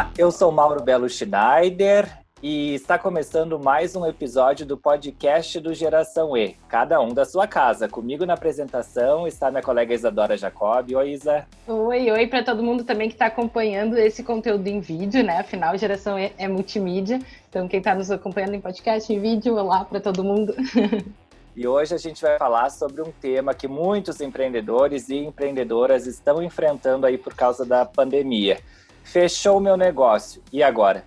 Olá, 0.00 0.10
eu 0.16 0.32
sou 0.32 0.50
Mauro 0.50 0.82
Belo 0.82 1.06
Schneider 1.10 2.10
e 2.42 2.72
está 2.72 2.98
começando 2.98 3.60
mais 3.60 3.94
um 3.94 4.06
episódio 4.06 4.64
do 4.64 4.74
podcast 4.74 5.60
do 5.60 5.74
Geração 5.74 6.34
E, 6.34 6.56
cada 6.70 6.98
um 7.02 7.12
da 7.12 7.26
sua 7.26 7.46
casa. 7.46 7.86
Comigo 7.86 8.24
na 8.24 8.32
apresentação 8.32 9.28
está 9.28 9.50
minha 9.50 9.62
colega 9.62 9.92
Isadora 9.92 10.38
Jacob. 10.38 10.90
Oi, 10.94 11.10
Isa. 11.10 11.46
Oi, 11.68 12.10
oi 12.10 12.26
para 12.28 12.42
todo 12.42 12.62
mundo 12.62 12.82
também 12.82 13.08
que 13.08 13.14
está 13.14 13.26
acompanhando 13.26 13.98
esse 13.98 14.22
conteúdo 14.22 14.66
em 14.66 14.80
vídeo, 14.80 15.22
né? 15.22 15.40
Afinal, 15.40 15.76
Geração 15.76 16.18
E 16.18 16.32
é 16.38 16.48
multimídia. 16.48 17.18
Então, 17.50 17.68
quem 17.68 17.76
está 17.76 17.94
nos 17.94 18.10
acompanhando 18.10 18.54
em 18.54 18.60
podcast, 18.60 19.12
em 19.12 19.20
vídeo, 19.20 19.54
olá 19.54 19.84
para 19.84 20.00
todo 20.00 20.24
mundo. 20.24 20.54
E 21.56 21.66
hoje 21.66 21.92
a 21.92 21.98
gente 21.98 22.22
vai 22.22 22.38
falar 22.38 22.70
sobre 22.70 23.02
um 23.02 23.10
tema 23.20 23.52
que 23.52 23.66
muitos 23.66 24.20
empreendedores 24.20 25.08
e 25.08 25.16
empreendedoras 25.16 26.06
estão 26.06 26.40
enfrentando 26.40 27.04
aí 27.04 27.18
por 27.18 27.34
causa 27.34 27.66
da 27.66 27.84
pandemia. 27.84 28.60
Fechou 29.02 29.58
o 29.58 29.60
meu 29.60 29.76
negócio. 29.76 30.42
E 30.52 30.62
agora? 30.62 31.04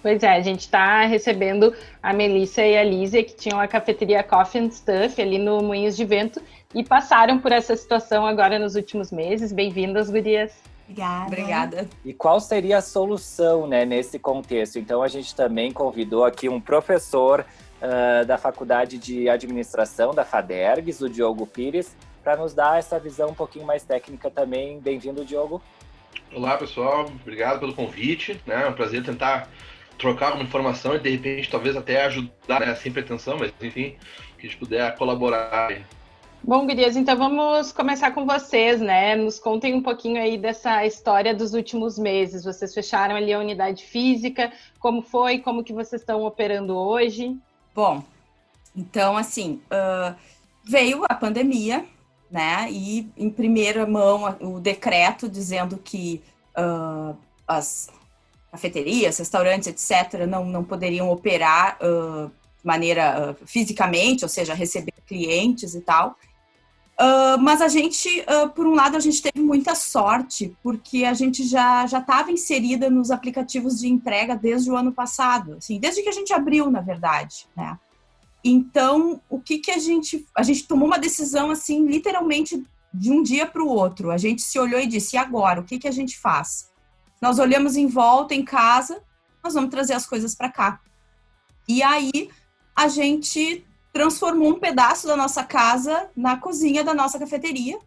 Pois 0.00 0.22
é, 0.22 0.36
a 0.36 0.40
gente 0.40 0.60
está 0.60 1.04
recebendo 1.04 1.74
a 2.02 2.12
Melissa 2.12 2.62
e 2.62 2.76
a 2.76 2.84
Lízia, 2.84 3.24
que 3.24 3.34
tinham 3.34 3.58
a 3.58 3.66
cafeteria 3.66 4.22
Coffee 4.22 4.62
and 4.62 4.70
Stuff 4.70 5.20
ali 5.20 5.38
no 5.38 5.62
Moinhos 5.62 5.96
de 5.96 6.04
Vento 6.04 6.40
e 6.74 6.84
passaram 6.84 7.38
por 7.38 7.50
essa 7.50 7.74
situação 7.74 8.24
agora 8.24 8.58
nos 8.58 8.76
últimos 8.76 9.10
meses. 9.10 9.52
Bem-vindas, 9.52 10.08
gurias. 10.08 10.52
Obrigada. 10.88 11.26
Obrigada. 11.26 11.88
E 12.04 12.14
qual 12.14 12.40
seria 12.40 12.78
a 12.78 12.80
solução 12.80 13.66
né, 13.66 13.84
nesse 13.84 14.18
contexto? 14.18 14.78
Então, 14.78 15.02
a 15.02 15.08
gente 15.08 15.34
também 15.34 15.72
convidou 15.72 16.24
aqui 16.24 16.48
um 16.48 16.60
professor 16.60 17.44
uh, 17.82 18.24
da 18.24 18.38
Faculdade 18.38 18.96
de 18.96 19.28
Administração 19.28 20.14
da 20.14 20.24
FADERGS, 20.24 21.02
o 21.02 21.10
Diogo 21.10 21.46
Pires, 21.46 21.94
para 22.22 22.36
nos 22.36 22.54
dar 22.54 22.78
essa 22.78 22.98
visão 22.98 23.30
um 23.30 23.34
pouquinho 23.34 23.66
mais 23.66 23.82
técnica 23.82 24.30
também. 24.30 24.80
Bem-vindo, 24.80 25.24
Diogo. 25.24 25.60
Olá, 26.34 26.58
pessoal. 26.58 27.06
Obrigado 27.22 27.58
pelo 27.58 27.74
convite. 27.74 28.38
Né? 28.46 28.64
É 28.64 28.68
um 28.68 28.74
prazer 28.74 29.02
tentar 29.02 29.48
trocar 29.98 30.34
uma 30.34 30.42
informação 30.42 30.94
e, 30.94 30.98
de 30.98 31.10
repente, 31.10 31.50
talvez 31.50 31.74
até 31.74 32.04
ajudar, 32.04 32.60
né? 32.60 32.74
sem 32.74 32.92
pretensão, 32.92 33.38
mas, 33.38 33.52
enfim, 33.62 33.96
que 34.38 34.46
a 34.46 34.50
gente 34.50 34.58
puder 34.58 34.94
colaborar. 34.96 35.72
Bom, 36.42 36.66
Gurias, 36.66 36.96
então 36.96 37.16
vamos 37.16 37.72
começar 37.72 38.12
com 38.12 38.26
vocês, 38.26 38.80
né? 38.80 39.16
Nos 39.16 39.40
contem 39.40 39.74
um 39.74 39.82
pouquinho 39.82 40.20
aí 40.20 40.38
dessa 40.38 40.84
história 40.86 41.34
dos 41.34 41.54
últimos 41.54 41.98
meses. 41.98 42.44
Vocês 42.44 42.72
fecharam 42.72 43.16
ali 43.16 43.32
a 43.32 43.38
unidade 43.38 43.84
física, 43.84 44.52
como 44.78 45.02
foi, 45.02 45.38
como 45.38 45.64
que 45.64 45.72
vocês 45.72 46.02
estão 46.02 46.22
operando 46.22 46.76
hoje? 46.76 47.36
Bom, 47.74 48.04
então, 48.76 49.16
assim, 49.16 49.60
uh, 49.72 50.14
veio 50.62 51.04
a 51.08 51.14
pandemia, 51.14 51.84
né? 52.30 52.68
E 52.70 53.10
em 53.16 53.30
primeira 53.30 53.86
mão 53.86 54.36
o 54.40 54.60
decreto 54.60 55.28
dizendo 55.28 55.78
que 55.78 56.22
uh, 56.56 57.16
as 57.46 57.88
cafeterias, 58.50 59.18
restaurantes, 59.18 59.68
etc., 59.68 60.26
não, 60.26 60.44
não 60.44 60.64
poderiam 60.64 61.10
operar 61.10 61.78
uh, 61.80 62.28
de 62.28 62.66
maneira 62.66 63.36
uh, 63.40 63.46
fisicamente, 63.46 64.24
ou 64.24 64.28
seja, 64.28 64.54
receber 64.54 64.94
clientes 65.06 65.74
e 65.74 65.80
tal. 65.80 66.16
Uh, 67.00 67.38
mas 67.40 67.62
a 67.62 67.68
gente, 67.68 68.24
por 68.56 68.66
um 68.66 68.74
lado, 68.74 68.96
a 68.96 69.00
gente 69.00 69.22
teve 69.22 69.40
muita 69.40 69.76
sorte, 69.76 70.56
porque 70.64 71.04
a 71.04 71.14
gente 71.14 71.46
já 71.46 71.86
já 71.86 72.00
estava 72.00 72.32
inserida 72.32 72.90
nos 72.90 73.12
aplicativos 73.12 73.78
de 73.78 73.88
entrega 73.88 74.34
desde 74.34 74.68
o 74.68 74.76
ano 74.76 74.90
passado, 74.90 75.54
assim, 75.58 75.78
desde 75.78 76.02
que 76.02 76.08
a 76.08 76.12
gente 76.12 76.32
abriu, 76.32 76.68
na 76.68 76.80
verdade, 76.80 77.46
né? 77.56 77.78
Então, 78.44 79.20
o 79.28 79.40
que 79.40 79.58
que 79.58 79.70
a 79.70 79.78
gente 79.78 80.26
a 80.34 80.42
gente 80.42 80.66
tomou 80.66 80.86
uma 80.86 80.98
decisão 80.98 81.50
assim, 81.50 81.86
literalmente 81.86 82.64
de 82.92 83.10
um 83.10 83.22
dia 83.22 83.46
para 83.46 83.62
o 83.62 83.68
outro. 83.68 84.10
A 84.10 84.16
gente 84.16 84.42
se 84.42 84.58
olhou 84.58 84.80
e 84.80 84.86
disse: 84.86 85.16
"E 85.16 85.18
agora, 85.18 85.60
o 85.60 85.64
que 85.64 85.78
que 85.78 85.88
a 85.88 85.92
gente 85.92 86.18
faz?" 86.18 86.70
Nós 87.20 87.38
olhamos 87.38 87.76
em 87.76 87.86
volta 87.86 88.34
em 88.34 88.44
casa, 88.44 89.02
nós 89.42 89.54
vamos 89.54 89.70
trazer 89.70 89.94
as 89.94 90.06
coisas 90.06 90.34
para 90.34 90.50
cá. 90.50 90.80
E 91.68 91.82
aí 91.82 92.30
a 92.74 92.88
gente 92.88 93.66
transformou 93.92 94.50
um 94.50 94.60
pedaço 94.60 95.06
da 95.06 95.16
nossa 95.16 95.42
casa 95.42 96.08
na 96.16 96.36
cozinha 96.36 96.84
da 96.84 96.94
nossa 96.94 97.18
cafeteria. 97.18 97.78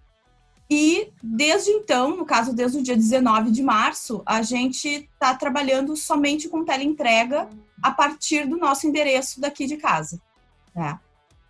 E 0.70 1.12
desde 1.22 1.70
então, 1.72 2.16
no 2.16 2.26
caso 2.26 2.54
desde 2.54 2.78
o 2.78 2.84
dia 2.84 2.96
19 2.96 3.52
de 3.52 3.62
março, 3.62 4.22
a 4.26 4.42
gente 4.42 4.88
está 4.88 5.34
trabalhando 5.36 5.96
somente 5.98 6.48
com 6.48 6.64
teleentrega 6.64 7.50
a 7.82 7.92
partir 7.92 8.48
do 8.48 8.58
nosso 8.58 8.88
endereço 8.88 9.42
daqui 9.42 9.66
de 9.66 9.78
casa. 9.78 10.22
Né? 10.76 11.00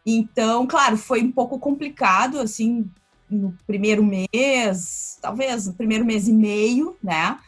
Então, 0.06 0.66
claro, 0.66 0.98
foi 0.98 1.22
um 1.22 1.32
pouco 1.32 1.59
complicado, 1.59 2.40
assim, 2.40 2.90
no 3.30 3.56
primeiro 3.66 4.04
mês, 4.04 5.18
talvez 5.22 5.68
no 5.68 5.74
primeiro 5.74 6.06
mês 6.06 6.28
e 6.28 6.34
meio, 6.34 6.98
né? 7.02 7.40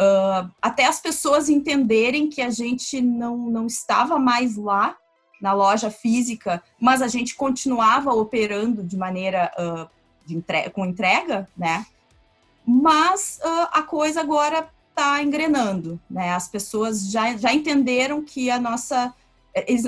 Uh, 0.00 0.50
até 0.60 0.86
as 0.86 1.00
pessoas 1.00 1.48
entenderem 1.48 2.28
que 2.28 2.40
a 2.40 2.50
gente 2.50 3.00
não, 3.00 3.36
não 3.36 3.66
estava 3.66 4.18
mais 4.18 4.56
lá 4.56 4.96
na 5.40 5.52
loja 5.52 5.90
física, 5.90 6.62
mas 6.80 7.00
a 7.00 7.08
gente 7.08 7.34
continuava 7.34 8.12
operando 8.12 8.82
de 8.82 8.96
maneira 8.96 9.50
uh, 9.58 9.88
de 10.26 10.42
com 10.72 10.84
entrega, 10.84 11.48
né? 11.56 11.86
Mas 12.66 13.40
uh, 13.42 13.68
a 13.72 13.82
coisa 13.82 14.20
agora 14.20 14.68
está 14.90 15.22
engrenando, 15.22 16.00
né? 16.10 16.32
As 16.32 16.48
pessoas 16.48 17.10
já, 17.10 17.36
já 17.36 17.52
entenderam 17.52 18.22
que 18.22 18.50
a 18.50 18.60
nossa 18.60 19.14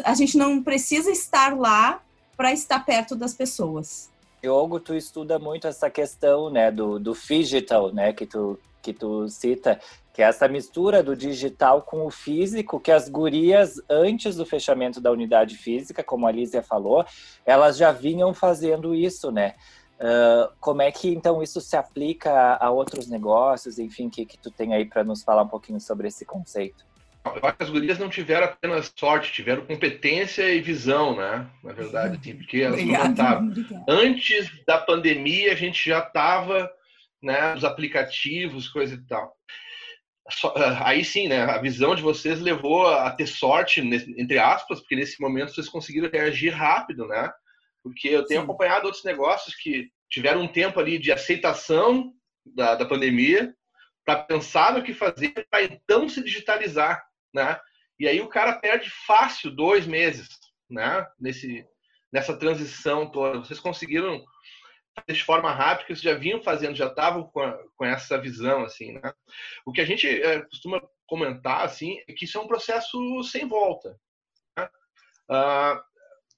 a 0.05 0.15
gente 0.15 0.37
não 0.37 0.63
precisa 0.63 1.11
estar 1.11 1.57
lá 1.57 2.03
para 2.37 2.53
estar 2.53 2.85
perto 2.85 3.15
das 3.15 3.35
pessoas. 3.35 4.11
Diogo, 4.43 4.81
tu 4.81 4.95
estuda 4.95 5.39
muito 5.39 5.69
essa 5.69 5.89
questão, 5.89 6.51
né, 6.51 6.71
do, 6.71 6.99
do 6.99 7.13
digital, 7.13 7.93
né, 7.93 8.13
que 8.13 8.27
tu, 8.27 8.59
que 8.83 8.93
tu 8.93 9.29
cita, 9.29 9.79
que 10.13 10.21
é 10.21 10.27
essa 10.27 10.49
mistura 10.49 11.03
do 11.03 11.15
digital 11.15 11.83
com 11.83 12.05
o 12.05 12.11
físico, 12.11 12.81
que 12.81 12.91
as 12.91 13.09
gurias, 13.09 13.81
antes 13.89 14.35
do 14.35 14.45
fechamento 14.45 15.01
da 15.01 15.13
unidade 15.13 15.57
física, 15.57 16.03
como 16.03 16.27
a 16.27 16.33
Lízia 16.33 16.63
falou, 16.63 17.05
elas 17.47 17.77
já 17.77 17.93
vinham 17.93 18.35
fazendo 18.35 18.95
isso, 18.95 19.31
né? 19.31 19.55
Uh, 20.01 20.53
como 20.59 20.83
é 20.83 20.91
que 20.91 21.09
então 21.09 21.41
isso 21.41 21.61
se 21.61 21.77
aplica 21.77 22.33
a, 22.33 22.67
a 22.67 22.71
outros 22.73 23.07
negócios, 23.07 23.79
enfim, 23.79 24.11
que, 24.11 24.27
que 24.27 24.37
tu 24.37 24.51
tem 24.51 24.75
aí 24.75 24.85
para 24.85 25.05
nos 25.05 25.23
falar 25.23 25.45
um 25.45 25.49
pouquinho 25.49 25.81
sobre 25.81 26.09
esse 26.09 26.25
conceito? 26.25 26.85
Eu 27.25 27.49
acho 27.49 27.57
que 27.57 27.63
as 27.63 27.71
gurias 27.71 27.99
não 27.99 28.09
tiveram 28.09 28.47
apenas 28.47 28.93
sorte, 28.97 29.33
tiveram 29.33 29.65
competência 29.65 30.53
e 30.53 30.61
visão, 30.61 31.17
né? 31.17 31.49
Na 31.63 31.73
verdade, 31.73 32.19
assim, 32.21 32.37
porque 32.37 32.59
elas 32.59 32.81
comentaram. 32.81 33.53
Antes 33.89 34.51
da 34.67 34.79
pandemia, 34.79 35.53
a 35.53 35.57
gente 35.57 35.89
já 35.89 36.01
estava, 36.01 36.71
né, 37.23 37.55
nos 37.55 37.65
aplicativos, 37.65 38.69
coisa 38.69 38.95
e 38.95 39.07
tal. 39.07 39.37
Ah, 40.57 40.89
aí 40.89 41.05
sim, 41.05 41.29
né? 41.29 41.43
A 41.43 41.59
visão 41.59 41.95
de 41.95 42.03
vocês 42.03 42.41
levou 42.41 42.87
a 42.87 43.11
ter 43.11 43.27
sorte, 43.27 43.81
entre 43.81 44.39
aspas, 44.39 44.81
porque 44.81 44.97
nesse 44.97 45.21
momento 45.21 45.53
vocês 45.53 45.69
conseguiram 45.69 46.11
reagir 46.11 46.51
rápido, 46.51 47.07
né? 47.07 47.31
Porque 47.83 48.09
eu 48.09 48.25
tenho 48.27 48.41
sim. 48.41 48.45
acompanhado 48.45 48.87
outros 48.87 49.05
negócios 49.05 49.55
que 49.55 49.91
tiveram 50.11 50.43
um 50.43 50.49
tempo 50.49 50.79
ali 50.79 50.99
de 50.99 51.13
aceitação 51.13 52.13
da, 52.45 52.75
da 52.75 52.85
pandemia 52.85 53.55
para 54.05 54.23
pensar 54.23 54.75
no 54.75 54.83
que 54.83 54.93
fazer 54.93 55.33
para 55.51 55.65
então 55.65 56.09
se 56.09 56.23
digitalizar 56.23 57.03
né? 57.33 57.61
E 57.99 58.09
aí 58.09 58.21
o 58.21 58.29
cara 58.29 58.55
perde 58.55 58.91
fácil 59.07 59.51
dois 59.51 59.87
meses, 59.87 60.29
né? 60.69 61.07
Nesse, 61.21 61.67
nessa 62.13 62.37
transição 62.37 63.11
toda. 63.11 63.39
Vocês 63.39 63.61
conseguiram 63.61 64.25
fazer 64.95 65.19
de 65.19 65.25
forma 65.25 65.53
rápida, 65.53 65.87
que 65.87 65.95
vocês 65.95 66.03
já 66.03 66.15
vinham 66.15 66.43
fazendo, 66.43 66.77
já 66.77 66.87
estavam 66.87 67.25
com, 67.25 67.53
com 67.77 67.85
essa 67.85 68.19
visão, 68.19 68.65
assim, 68.65 68.93
né? 68.93 69.13
O 69.65 69.73
que 69.73 69.81
a 69.81 69.87
gente 69.87 70.07
é, 70.07 70.43
costuma 70.43 70.83
comentar, 71.07 71.65
assim, 71.65 71.99
é 72.09 72.13
que 72.13 72.25
isso 72.25 72.39
é 72.39 72.41
um 72.41 72.47
processo 72.47 73.23
sem 73.25 73.47
volta. 73.47 73.99
Né? 74.57 74.69
Uh, 75.31 75.83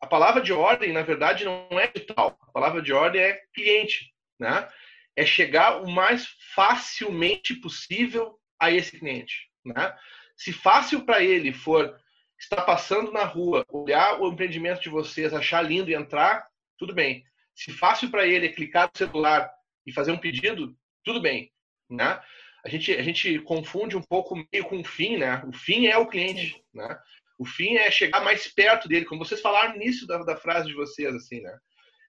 a 0.00 0.06
palavra 0.06 0.42
de 0.42 0.52
ordem, 0.52 0.92
na 0.92 1.02
verdade, 1.02 1.44
não 1.44 1.68
é 1.78 1.86
digital. 1.86 2.36
A 2.42 2.52
palavra 2.52 2.82
de 2.82 2.92
ordem 2.92 3.22
é 3.22 3.40
cliente, 3.54 4.12
né? 4.38 4.68
É 5.16 5.24
chegar 5.24 5.80
o 5.82 5.90
mais 5.90 6.26
facilmente 6.54 7.54
possível 7.54 8.38
a 8.58 8.70
esse 8.70 8.98
cliente, 8.98 9.48
né? 9.64 9.96
Se 10.36 10.52
fácil 10.52 11.04
para 11.04 11.22
ele 11.22 11.52
for 11.52 11.98
estar 12.38 12.62
passando 12.62 13.12
na 13.12 13.24
rua, 13.24 13.64
olhar 13.68 14.20
o 14.20 14.28
empreendimento 14.28 14.80
de 14.80 14.88
vocês, 14.88 15.32
achar 15.32 15.62
lindo 15.62 15.90
e 15.90 15.94
entrar, 15.94 16.46
tudo 16.78 16.94
bem. 16.94 17.24
Se 17.54 17.72
fácil 17.72 18.10
para 18.10 18.26
ele 18.26 18.46
é 18.46 18.52
clicar 18.52 18.90
no 18.92 18.98
celular 18.98 19.50
e 19.86 19.92
fazer 19.92 20.12
um 20.12 20.18
pedido, 20.18 20.76
tudo 21.04 21.20
bem, 21.20 21.52
né? 21.88 22.20
A 22.64 22.68
gente, 22.68 22.92
a 22.92 23.02
gente 23.02 23.38
confunde 23.40 23.96
um 23.96 24.02
pouco 24.02 24.34
meio 24.34 24.64
com 24.64 24.80
o 24.80 24.84
fim, 24.84 25.16
né? 25.18 25.42
O 25.46 25.52
fim 25.52 25.86
é 25.86 25.96
o 25.96 26.08
cliente, 26.08 26.62
né? 26.72 26.98
O 27.38 27.44
fim 27.44 27.76
é 27.76 27.90
chegar 27.90 28.22
mais 28.22 28.48
perto 28.48 28.88
dele, 28.88 29.04
como 29.04 29.24
vocês 29.24 29.40
falaram 29.40 29.70
no 29.70 29.76
início 29.76 30.06
da, 30.06 30.18
da 30.18 30.36
frase 30.36 30.68
de 30.68 30.74
vocês, 30.74 31.14
assim, 31.14 31.40
né? 31.40 31.58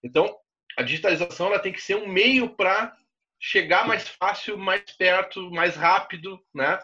Então, 0.03 0.35
a 0.77 0.83
digitalização 0.83 1.47
ela 1.47 1.59
tem 1.59 1.73
que 1.73 1.81
ser 1.81 1.95
um 1.95 2.07
meio 2.07 2.55
para 2.55 2.95
chegar 3.39 3.87
mais 3.87 4.07
fácil, 4.07 4.57
mais 4.57 4.83
perto, 4.97 5.51
mais 5.51 5.75
rápido, 5.75 6.39
né? 6.53 6.79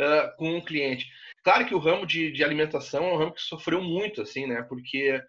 Uh, 0.00 0.36
com 0.36 0.56
um 0.56 0.64
cliente. 0.64 1.06
Claro 1.42 1.66
que 1.66 1.74
o 1.74 1.78
ramo 1.78 2.06
de, 2.06 2.32
de, 2.32 2.44
alimentação 2.44 3.04
é 3.04 3.12
um 3.12 3.16
ramo 3.16 3.34
que 3.34 3.42
sofreu 3.42 3.82
muito, 3.82 4.22
assim, 4.22 4.46
né? 4.46 4.62
Porque 4.62 5.20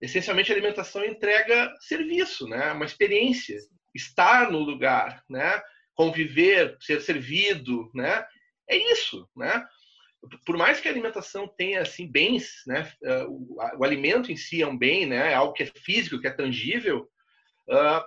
essencialmente 0.00 0.50
a 0.50 0.54
alimentação 0.54 1.04
entrega 1.04 1.74
serviço, 1.80 2.46
né? 2.48 2.72
Uma 2.72 2.84
experiência, 2.84 3.58
estar 3.94 4.50
no 4.50 4.60
lugar, 4.60 5.22
né? 5.28 5.60
Conviver, 5.94 6.76
ser 6.80 7.00
servido, 7.00 7.90
né? 7.94 8.24
é 8.68 8.76
isso, 8.92 9.28
né? 9.34 9.66
Por 10.44 10.56
mais 10.56 10.80
que 10.80 10.88
a 10.88 10.90
alimentação 10.90 11.48
tenha 11.48 11.80
assim 11.80 12.06
bens, 12.06 12.62
né? 12.66 12.92
Uh, 13.02 13.30
o, 13.30 13.56
o, 13.78 13.84
alimento 13.84 14.30
em 14.30 14.36
si 14.36 14.60
é 14.60 14.66
um 14.66 14.76
bem, 14.76 15.06
né? 15.06 15.32
É 15.32 15.34
algo 15.34 15.54
que 15.54 15.62
é 15.62 15.66
físico, 15.66 16.20
que 16.20 16.26
é 16.26 16.30
tangível. 16.30 17.08
Uh, 17.68 18.02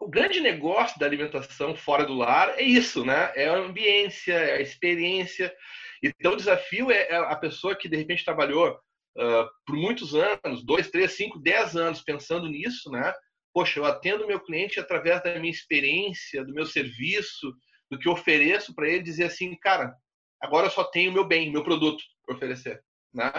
o 0.00 0.08
grande 0.08 0.40
negócio 0.40 0.98
da 0.98 1.06
alimentação 1.06 1.74
fora 1.74 2.04
do 2.04 2.14
lar 2.14 2.58
é 2.58 2.62
isso, 2.62 3.04
né? 3.04 3.32
É 3.34 3.48
a 3.48 3.56
ambiência, 3.56 4.34
é 4.34 4.56
a 4.56 4.60
experiência. 4.60 5.54
Então, 6.02 6.32
o 6.32 6.36
desafio 6.36 6.90
é, 6.90 7.08
é 7.08 7.16
a 7.16 7.36
pessoa 7.36 7.76
que 7.76 7.88
de 7.88 7.96
repente 7.96 8.24
trabalhou 8.24 8.70
uh, 8.70 9.48
por 9.66 9.76
muitos 9.76 10.14
anos, 10.14 10.64
dois, 10.64 10.90
três, 10.90 11.12
cinco, 11.12 11.38
dez 11.38 11.76
anos 11.76 12.02
pensando 12.02 12.48
nisso, 12.48 12.90
né? 12.90 13.12
Poxa, 13.52 13.78
eu 13.78 13.84
atendo 13.84 14.26
meu 14.26 14.40
cliente 14.40 14.80
através 14.80 15.22
da 15.22 15.38
minha 15.38 15.52
experiência, 15.52 16.44
do 16.44 16.52
meu 16.52 16.66
serviço, 16.66 17.54
do 17.90 17.98
que 17.98 18.08
ofereço 18.08 18.74
para 18.74 18.88
ele, 18.88 19.02
dizer 19.02 19.24
assim, 19.24 19.56
cara, 19.58 19.94
agora 20.40 20.66
eu 20.66 20.70
só 20.70 20.84
tenho 20.84 21.12
meu 21.12 21.24
bem, 21.24 21.52
meu 21.52 21.62
produto 21.62 22.02
para 22.26 22.34
oferecer, 22.34 22.82
né? 23.12 23.32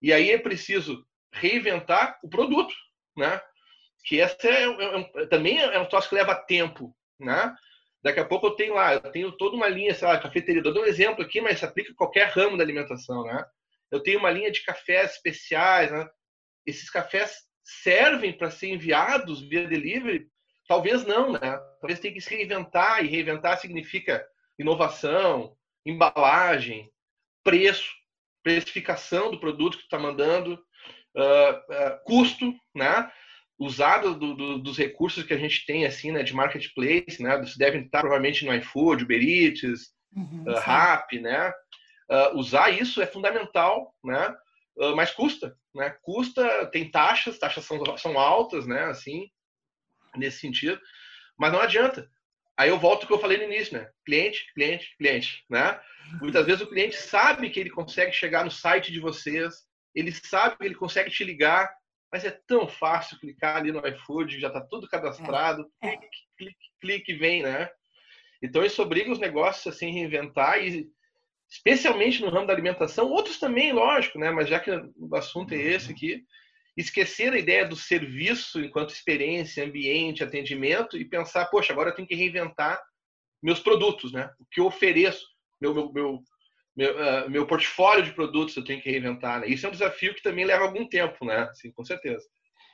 E 0.00 0.12
aí 0.12 0.30
é 0.30 0.38
preciso 0.38 1.04
reinventar 1.32 2.18
o 2.22 2.28
produto, 2.28 2.74
né? 3.16 3.40
Que 4.04 4.20
essa 4.20 4.36
é, 4.48 4.64
é, 4.64 5.10
é 5.16 5.26
também 5.26 5.58
é 5.58 5.78
um 5.78 5.86
troço 5.86 6.08
que 6.08 6.14
leva 6.14 6.34
tempo, 6.34 6.94
né? 7.18 7.54
Daqui 8.02 8.20
a 8.20 8.24
pouco 8.24 8.46
eu 8.46 8.50
tenho 8.52 8.74
lá, 8.74 8.94
eu 8.94 9.00
tenho 9.10 9.32
toda 9.32 9.56
uma 9.56 9.68
linha, 9.68 9.94
sei 9.94 10.06
lá, 10.06 10.18
cafeteria. 10.18 10.62
Eu 10.64 10.72
dou 10.72 10.84
um 10.84 10.86
exemplo 10.86 11.22
aqui, 11.22 11.40
mas 11.40 11.58
se 11.58 11.64
aplica 11.64 11.92
a 11.92 11.96
qualquer 11.96 12.28
ramo 12.28 12.56
da 12.56 12.62
alimentação, 12.62 13.24
né? 13.24 13.44
Eu 13.90 14.02
tenho 14.02 14.18
uma 14.18 14.30
linha 14.30 14.50
de 14.50 14.62
cafés 14.62 15.12
especiais, 15.12 15.90
né? 15.90 16.08
Esses 16.64 16.88
cafés 16.90 17.42
servem 17.62 18.32
para 18.32 18.50
ser 18.50 18.68
enviados 18.68 19.40
via 19.40 19.66
delivery? 19.66 20.28
Talvez 20.66 21.04
não, 21.04 21.32
né? 21.32 21.58
Talvez 21.80 21.98
tenha 21.98 22.14
que 22.14 22.20
se 22.20 22.34
reinventar, 22.34 23.04
e 23.04 23.08
reinventar 23.08 23.58
significa 23.58 24.24
inovação, 24.58 25.56
embalagem, 25.84 26.90
preço, 27.42 27.90
precificação 28.42 29.30
do 29.30 29.40
produto 29.40 29.76
que 29.76 29.82
tu 29.82 29.86
está 29.86 29.98
mandando, 29.98 30.54
uh, 30.54 31.22
uh, 31.22 32.04
custo, 32.04 32.54
né? 32.74 33.10
Usado 33.58 34.14
do, 34.14 34.34
do, 34.34 34.58
dos 34.58 34.78
recursos 34.78 35.24
que 35.24 35.34
a 35.34 35.38
gente 35.38 35.66
tem 35.66 35.84
assim, 35.84 36.12
né, 36.12 36.22
de 36.22 36.32
marketplace, 36.32 37.20
né, 37.20 37.36
vocês 37.38 37.56
devem 37.56 37.82
estar 37.82 38.00
provavelmente 38.00 38.44
no 38.44 38.54
iFood, 38.54 39.02
Uber 39.02 39.20
Eats, 39.20 39.92
uhum, 40.14 40.44
uh, 40.46 40.58
Rap, 40.60 41.18
né, 41.18 41.52
uh, 42.08 42.38
usar 42.38 42.70
isso 42.70 43.02
é 43.02 43.06
fundamental, 43.06 43.92
né, 44.04 44.34
uh, 44.76 44.94
mas 44.94 45.10
custa, 45.10 45.56
né, 45.74 45.90
custa, 46.02 46.66
tem 46.66 46.88
taxas, 46.88 47.38
taxas 47.38 47.64
são, 47.64 47.96
são 47.96 48.16
altas, 48.16 48.64
né, 48.66 48.84
assim, 48.84 49.28
nesse 50.16 50.38
sentido, 50.38 50.80
mas 51.36 51.52
não 51.52 51.60
adianta. 51.60 52.08
Aí 52.56 52.70
eu 52.70 52.78
volto 52.78 53.02
ao 53.02 53.06
que 53.08 53.12
eu 53.12 53.20
falei 53.20 53.38
no 53.38 53.44
início, 53.52 53.76
né, 53.76 53.90
cliente, 54.06 54.52
cliente, 54.54 54.94
cliente, 54.96 55.44
né, 55.50 55.80
muitas 56.20 56.46
vezes 56.46 56.62
o 56.62 56.68
cliente 56.68 56.96
sabe 56.96 57.50
que 57.50 57.58
ele 57.58 57.70
consegue 57.70 58.12
chegar 58.12 58.44
no 58.44 58.52
site 58.52 58.92
de 58.92 59.00
vocês, 59.00 59.66
ele 59.94 60.12
sabe 60.12 60.56
que 60.56 60.64
ele 60.64 60.76
consegue 60.76 61.10
te 61.10 61.24
ligar, 61.24 61.77
mas 62.12 62.24
é 62.24 62.30
tão 62.46 62.66
fácil 62.66 63.18
clicar 63.18 63.56
ali 63.56 63.70
no 63.70 63.86
iFood, 63.86 64.40
já 64.40 64.48
está 64.48 64.60
tudo 64.60 64.88
cadastrado, 64.88 65.70
é. 65.82 65.96
clique, 65.96 66.08
clique, 66.36 66.56
clique, 66.80 67.14
vem, 67.14 67.42
né? 67.42 67.68
Então 68.42 68.64
isso 68.64 68.80
obriga 68.80 69.10
os 69.10 69.18
negócios 69.18 69.66
a 69.66 69.76
se 69.76 69.86
reinventar 69.86 70.62
e 70.62 70.88
especialmente 71.50 72.20
no 72.20 72.30
ramo 72.30 72.46
da 72.46 72.52
alimentação, 72.52 73.10
outros 73.10 73.38
também, 73.38 73.72
lógico, 73.72 74.18
né? 74.18 74.30
Mas 74.30 74.48
já 74.48 74.60
que 74.60 74.70
o 74.70 75.16
assunto 75.16 75.52
é 75.54 75.56
esse 75.56 75.92
aqui, 75.92 76.22
esquecer 76.76 77.32
a 77.32 77.38
ideia 77.38 77.66
do 77.66 77.74
serviço 77.74 78.60
enquanto 78.60 78.90
experiência, 78.90 79.64
ambiente, 79.64 80.22
atendimento 80.22 80.96
e 80.96 81.04
pensar, 81.04 81.46
poxa, 81.46 81.72
agora 81.72 81.90
eu 81.90 81.94
tenho 81.94 82.06
que 82.06 82.14
reinventar 82.14 82.80
meus 83.42 83.60
produtos, 83.60 84.12
né? 84.12 84.30
O 84.38 84.46
que 84.50 84.60
eu 84.60 84.66
ofereço, 84.66 85.26
meu, 85.60 85.74
meu, 85.74 85.92
meu 85.92 86.22
meu, 86.78 86.94
uh, 86.94 87.28
meu 87.28 87.44
portfólio 87.44 88.04
de 88.04 88.12
produtos 88.12 88.56
eu 88.56 88.62
tenho 88.62 88.80
que 88.80 88.88
reinventar, 88.88 89.40
né? 89.40 89.48
Isso 89.48 89.66
é 89.66 89.68
um 89.68 89.72
desafio 89.72 90.14
que 90.14 90.22
também 90.22 90.44
leva 90.44 90.62
algum 90.62 90.88
tempo, 90.88 91.24
né? 91.24 91.50
Sim, 91.52 91.72
com 91.72 91.84
certeza. 91.84 92.24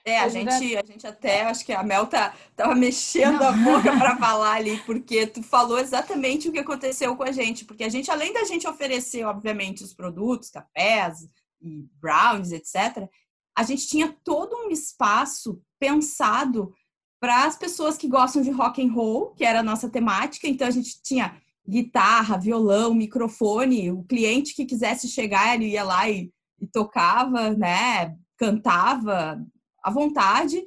É, 0.04 0.18
a 0.18 0.28
gente, 0.28 0.76
a 0.76 0.84
gente 0.84 1.06
até, 1.06 1.44
acho 1.44 1.64
que 1.64 1.72
a 1.72 1.82
Mel 1.82 2.06
tá, 2.06 2.34
tava 2.54 2.74
mexendo 2.74 3.38
Não. 3.38 3.48
a 3.48 3.52
boca 3.52 3.96
para 3.96 4.14
falar 4.20 4.56
ali, 4.56 4.76
porque 4.84 5.26
tu 5.26 5.42
falou 5.42 5.78
exatamente 5.78 6.46
o 6.46 6.52
que 6.52 6.58
aconteceu 6.58 7.16
com 7.16 7.22
a 7.22 7.32
gente, 7.32 7.64
porque 7.64 7.82
a 7.82 7.88
gente, 7.88 8.10
além 8.10 8.30
da 8.30 8.44
gente 8.44 8.68
oferecer, 8.68 9.24
obviamente, 9.24 9.82
os 9.82 9.94
produtos, 9.94 10.50
cafés 10.50 11.26
e 11.62 11.86
brownies, 11.98 12.52
etc., 12.52 13.08
a 13.56 13.62
gente 13.62 13.88
tinha 13.88 14.14
todo 14.22 14.54
um 14.66 14.70
espaço 14.70 15.62
pensado 15.80 16.74
para 17.18 17.46
as 17.46 17.56
pessoas 17.56 17.96
que 17.96 18.06
gostam 18.06 18.42
de 18.42 18.50
rock 18.50 18.84
and 18.84 18.92
roll, 18.92 19.30
que 19.30 19.46
era 19.46 19.60
a 19.60 19.62
nossa 19.62 19.88
temática, 19.88 20.46
então 20.46 20.68
a 20.68 20.70
gente 20.70 21.02
tinha 21.02 21.40
guitarra, 21.68 22.38
violão, 22.38 22.94
microfone. 22.94 23.90
O 23.90 24.04
cliente 24.04 24.54
que 24.54 24.66
quisesse 24.66 25.08
chegar, 25.08 25.54
ele 25.54 25.70
ia 25.70 25.82
lá 25.82 26.08
e, 26.08 26.30
e 26.60 26.66
tocava, 26.66 27.50
né? 27.50 28.16
Cantava 28.36 29.44
à 29.82 29.90
vontade. 29.90 30.62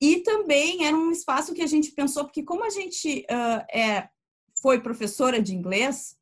E 0.00 0.20
também 0.20 0.86
era 0.86 0.96
um 0.96 1.10
espaço 1.10 1.52
que 1.52 1.62
a 1.62 1.66
gente 1.66 1.92
pensou, 1.92 2.24
porque 2.24 2.42
como 2.42 2.64
a 2.64 2.70
gente 2.70 3.26
uh, 3.30 3.76
é, 3.76 4.08
foi 4.62 4.80
professora 4.80 5.42
de 5.42 5.54
inglês, 5.54 6.16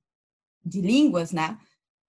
de 0.64 0.80
línguas, 0.80 1.32
né? 1.32 1.58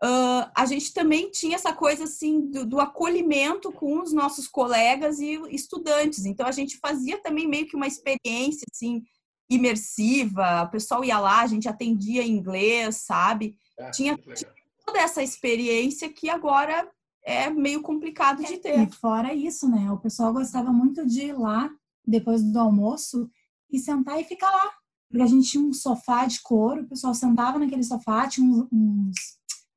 Uh, 0.01 0.47
a 0.56 0.65
gente 0.65 0.94
também 0.94 1.29
tinha 1.29 1.56
essa 1.56 1.73
coisa 1.73 2.06
assim 2.06 2.50
do, 2.50 2.65
do, 2.65 2.79
acolhimento 2.79 3.69
com 3.69 4.01
os 4.01 4.13
nossos 4.13 4.47
colegas 4.47 5.19
e 5.19 5.38
estudantes. 5.50 6.25
Então 6.25 6.47
a 6.47 6.53
gente 6.53 6.77
fazia 6.77 7.21
também 7.21 7.45
meio 7.45 7.67
que 7.67 7.75
uma 7.75 7.85
experiência 7.85 8.65
assim 8.73 9.03
imersiva, 9.49 10.63
o 10.63 10.69
pessoal 10.69 11.03
ia 11.03 11.19
lá, 11.19 11.41
a 11.41 11.47
gente 11.47 11.67
atendia 11.67 12.21
em 12.21 12.31
inglês, 12.31 12.97
sabe? 12.97 13.57
É, 13.77 13.89
tinha, 13.89 14.15
tinha, 14.15 14.51
toda 14.85 14.99
essa 14.99 15.23
experiência 15.23 16.07
que 16.09 16.29
agora 16.29 16.87
é 17.23 17.49
meio 17.49 17.81
complicado 17.81 18.43
de 18.43 18.57
ter. 18.57 18.79
E 18.79 18.91
fora 18.91 19.33
isso, 19.33 19.67
né? 19.69 19.91
O 19.91 19.97
pessoal 19.97 20.31
gostava 20.31 20.71
muito 20.71 21.05
de 21.05 21.27
ir 21.27 21.33
lá 21.33 21.69
depois 22.05 22.43
do 22.43 22.59
almoço 22.59 23.29
e 23.71 23.79
sentar 23.79 24.19
e 24.19 24.23
ficar 24.23 24.49
lá. 24.49 24.71
Porque 25.09 25.23
a 25.23 25.27
gente 25.27 25.49
tinha 25.49 25.63
um 25.63 25.73
sofá 25.73 26.25
de 26.25 26.39
couro, 26.41 26.83
o 26.83 26.87
pessoal 26.87 27.15
sentava 27.15 27.57
naquele 27.57 27.83
sofá, 27.83 28.27
tinha 28.27 28.47
uns, 28.47 28.67
uns, 28.71 29.15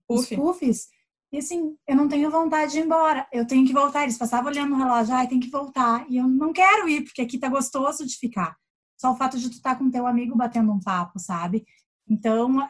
Puff. 0.07 0.35
uns 0.35 0.39
puffs. 0.39 0.89
E 1.33 1.39
assim, 1.39 1.75
eu 1.89 1.97
não 1.97 2.09
tenho 2.09 2.31
vontade 2.31 2.73
de 2.73 2.79
ir 2.79 2.85
embora. 2.85 3.27
Eu 3.33 3.47
tenho 3.47 3.67
que 3.67 3.73
voltar. 3.73 4.03
Eles 4.03 4.19
passavam 4.19 4.51
olhando 4.51 4.71
no 4.71 4.77
relógio, 4.77 5.15
ai, 5.15 5.27
tem 5.27 5.41
que 5.41 5.49
voltar. 5.49 6.05
E 6.11 6.19
eu 6.19 6.29
não 6.29 6.53
quero 6.53 6.87
ir, 6.87 7.05
porque 7.05 7.23
aqui 7.23 7.39
tá 7.39 7.49
gostoso 7.49 8.05
de 8.05 8.19
ficar 8.19 8.55
só 9.03 9.11
o 9.11 9.17
fato 9.17 9.37
de 9.37 9.51
tu 9.51 9.55
estar 9.55 9.71
tá 9.73 9.77
com 9.77 9.91
teu 9.91 10.07
amigo 10.07 10.37
batendo 10.37 10.71
um 10.71 10.79
papo, 10.79 11.19
sabe? 11.19 11.67
Então, 12.09 12.69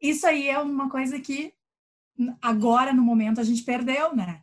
isso 0.00 0.26
aí 0.26 0.48
é 0.48 0.58
uma 0.58 0.88
coisa 0.88 1.20
que 1.20 1.52
agora, 2.40 2.94
no 2.94 3.02
momento, 3.02 3.38
a 3.38 3.44
gente 3.44 3.62
perdeu, 3.62 4.16
né? 4.16 4.42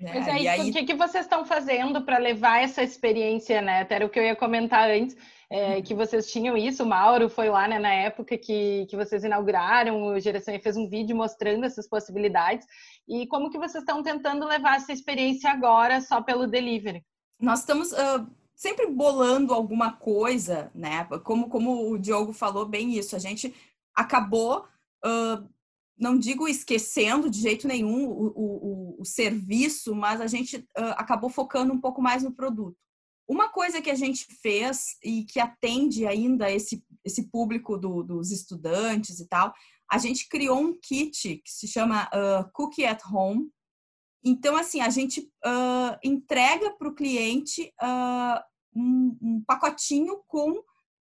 Mas 0.00 0.28
aí, 0.28 0.46
aí... 0.46 0.70
o 0.70 0.72
que, 0.72 0.84
que 0.84 0.94
vocês 0.94 1.24
estão 1.24 1.44
fazendo 1.44 2.02
para 2.02 2.18
levar 2.18 2.62
essa 2.62 2.84
experiência, 2.84 3.60
né? 3.60 3.80
Até 3.80 3.96
era 3.96 4.06
o 4.06 4.08
que 4.08 4.16
eu 4.16 4.22
ia 4.22 4.36
comentar 4.36 4.88
antes, 4.88 5.16
é, 5.50 5.74
uhum. 5.74 5.82
que 5.82 5.92
vocês 5.92 6.30
tinham 6.30 6.56
isso, 6.56 6.84
o 6.84 6.86
Mauro 6.86 7.28
foi 7.28 7.48
lá, 7.48 7.66
né, 7.66 7.80
na 7.80 7.92
época 7.92 8.38
que, 8.38 8.86
que 8.88 8.96
vocês 8.96 9.24
inauguraram, 9.24 10.04
o 10.04 10.20
Geração 10.20 10.54
e 10.54 10.60
fez 10.60 10.76
um 10.76 10.88
vídeo 10.88 11.16
mostrando 11.16 11.64
essas 11.64 11.88
possibilidades, 11.88 12.64
e 13.08 13.26
como 13.26 13.50
que 13.50 13.58
vocês 13.58 13.82
estão 13.82 14.04
tentando 14.04 14.46
levar 14.46 14.76
essa 14.76 14.92
experiência 14.92 15.50
agora 15.50 16.00
só 16.00 16.22
pelo 16.22 16.46
delivery? 16.46 17.04
Nós 17.40 17.60
estamos 17.60 17.90
uh, 17.90 18.38
sempre 18.58 18.88
bolando 18.88 19.54
alguma 19.54 19.92
coisa, 19.92 20.68
né? 20.74 21.04
Como, 21.22 21.48
como 21.48 21.92
o 21.92 21.96
Diogo 21.96 22.32
falou 22.32 22.66
bem 22.66 22.98
isso, 22.98 23.14
a 23.14 23.18
gente 23.18 23.54
acabou, 23.94 24.66
uh, 25.06 25.48
não 25.96 26.18
digo 26.18 26.48
esquecendo 26.48 27.30
de 27.30 27.40
jeito 27.40 27.68
nenhum 27.68 28.08
o, 28.08 28.26
o, 28.34 28.96
o 29.00 29.04
serviço, 29.04 29.94
mas 29.94 30.20
a 30.20 30.26
gente 30.26 30.56
uh, 30.56 30.94
acabou 30.96 31.30
focando 31.30 31.72
um 31.72 31.80
pouco 31.80 32.02
mais 32.02 32.24
no 32.24 32.32
produto. 32.32 32.76
Uma 33.28 33.48
coisa 33.48 33.80
que 33.80 33.90
a 33.90 33.94
gente 33.94 34.26
fez 34.42 34.96
e 35.04 35.24
que 35.24 35.38
atende 35.38 36.04
ainda 36.04 36.50
esse, 36.50 36.84
esse 37.04 37.30
público 37.30 37.78
do, 37.78 38.02
dos 38.02 38.32
estudantes 38.32 39.20
e 39.20 39.28
tal, 39.28 39.54
a 39.88 39.98
gente 39.98 40.28
criou 40.28 40.58
um 40.58 40.76
kit 40.76 41.36
que 41.44 41.50
se 41.50 41.68
chama 41.68 42.06
uh, 42.06 42.50
Cookie 42.52 42.84
at 42.84 43.02
Home, 43.08 43.52
então, 44.24 44.56
assim, 44.56 44.80
a 44.80 44.90
gente 44.90 45.20
uh, 45.20 45.96
entrega 46.02 46.72
para 46.72 46.88
o 46.88 46.94
cliente 46.94 47.72
uh, 47.80 48.40
um, 48.74 49.18
um, 49.22 49.44
pacotinho 49.46 50.22
com 50.26 50.60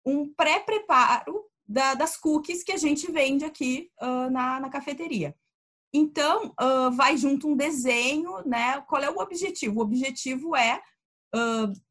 um 0.06 0.32
pré-preparo 0.34 1.46
da, 1.68 1.94
das 1.94 2.16
cookies 2.18 2.64
que 2.64 2.72
a 2.72 2.78
gente 2.78 3.12
vende 3.12 3.46
aqui 3.46 3.90
uh, 4.02 4.30
na, 4.30 4.60
na, 4.60 4.70
cafeteria. 4.70 5.36
Então, 5.92 6.54
vai 6.94 7.18
junto 7.18 7.48
um 7.48 7.56
desenho, 7.56 8.44
né? 8.46 8.80
Qual 8.82 9.02
é 9.02 9.10
o 9.10 9.18
objetivo? 9.18 9.80
O 9.80 9.82
objetivo 9.82 10.56
é, 10.56 10.80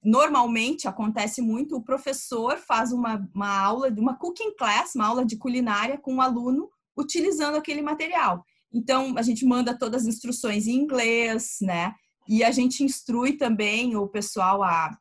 normalmente 0.00 0.87
acontece 0.87 1.42
muito, 1.42 1.75
o 1.75 1.82
professor 1.82 2.58
faz 2.58 2.92
uma, 2.92 3.28
uma 3.34 3.58
aula, 3.58 3.88
uma 3.98 4.16
cooking 4.16 4.54
class, 4.54 4.94
uma 4.94 5.04
aula 5.04 5.25
de 5.25 5.37
culinária 5.37 5.98
com 5.98 6.12
o 6.12 6.16
um 6.18 6.22
aluno 6.22 6.70
utilizando 6.96 7.56
aquele 7.56 7.82
material. 7.82 8.44
Então, 8.72 9.16
a 9.16 9.22
gente 9.22 9.44
manda 9.44 9.76
todas 9.76 10.02
as 10.02 10.08
instruções 10.08 10.66
em 10.66 10.75
inglês, 10.75 11.58
né? 11.60 11.94
E 12.28 12.44
a 12.44 12.50
gente 12.50 12.84
instrui 12.84 13.34
também 13.34 13.96
o 13.96 14.06
pessoal, 14.06 14.62
a, 14.62 14.96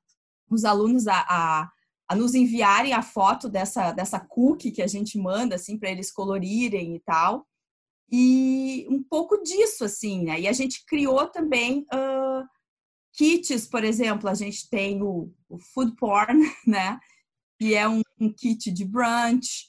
os 0.49 0.63
alunos 0.63 1.07
a, 1.07 1.25
a, 1.27 1.69
a 2.07 2.15
nos 2.15 2.33
enviarem 2.33 2.93
a 2.93 3.01
foto 3.01 3.49
dessa, 3.49 3.91
dessa 3.91 4.19
cookie 4.19 4.71
que 4.71 4.81
a 4.81 4.87
gente 4.87 5.17
manda, 5.17 5.55
assim, 5.55 5.77
para 5.77 5.91
eles 5.91 6.11
colorirem 6.11 6.95
e 6.95 6.99
tal. 7.01 7.45
E 8.09 8.87
um 8.89 9.03
pouco 9.03 9.43
disso, 9.43 9.83
assim, 9.83 10.23
né? 10.23 10.39
E 10.39 10.47
a 10.47 10.53
gente 10.53 10.85
criou 10.85 11.27
também 11.27 11.85
uh, 11.93 12.47
kits, 13.13 13.67
por 13.67 13.83
exemplo, 13.83 14.29
a 14.29 14.33
gente 14.33 14.69
tem 14.69 15.01
o, 15.03 15.33
o 15.49 15.59
food 15.59 15.93
porn, 15.97 16.39
né? 16.65 16.97
Que 17.59 17.73
é 17.73 17.89
um, 17.89 18.01
um 18.19 18.31
kit 18.31 18.71
de 18.71 18.85
brunch, 18.85 19.65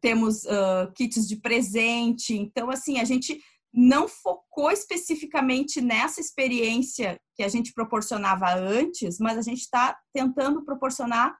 temos 0.00 0.44
uh, 0.44 0.92
kits 0.94 1.26
de 1.26 1.36
presente. 1.36 2.34
Então, 2.34 2.70
assim, 2.70 2.98
a 2.98 3.04
gente 3.04 3.40
não 3.72 4.06
focou 4.06 4.70
especificamente 4.70 5.80
nessa 5.80 6.20
experiência 6.20 7.18
que 7.34 7.42
a 7.42 7.48
gente 7.48 7.72
proporcionava 7.72 8.54
antes, 8.54 9.18
mas 9.18 9.36
a 9.36 9.42
gente 9.42 9.60
está 9.60 9.98
tentando 10.12 10.64
proporcionar 10.64 11.36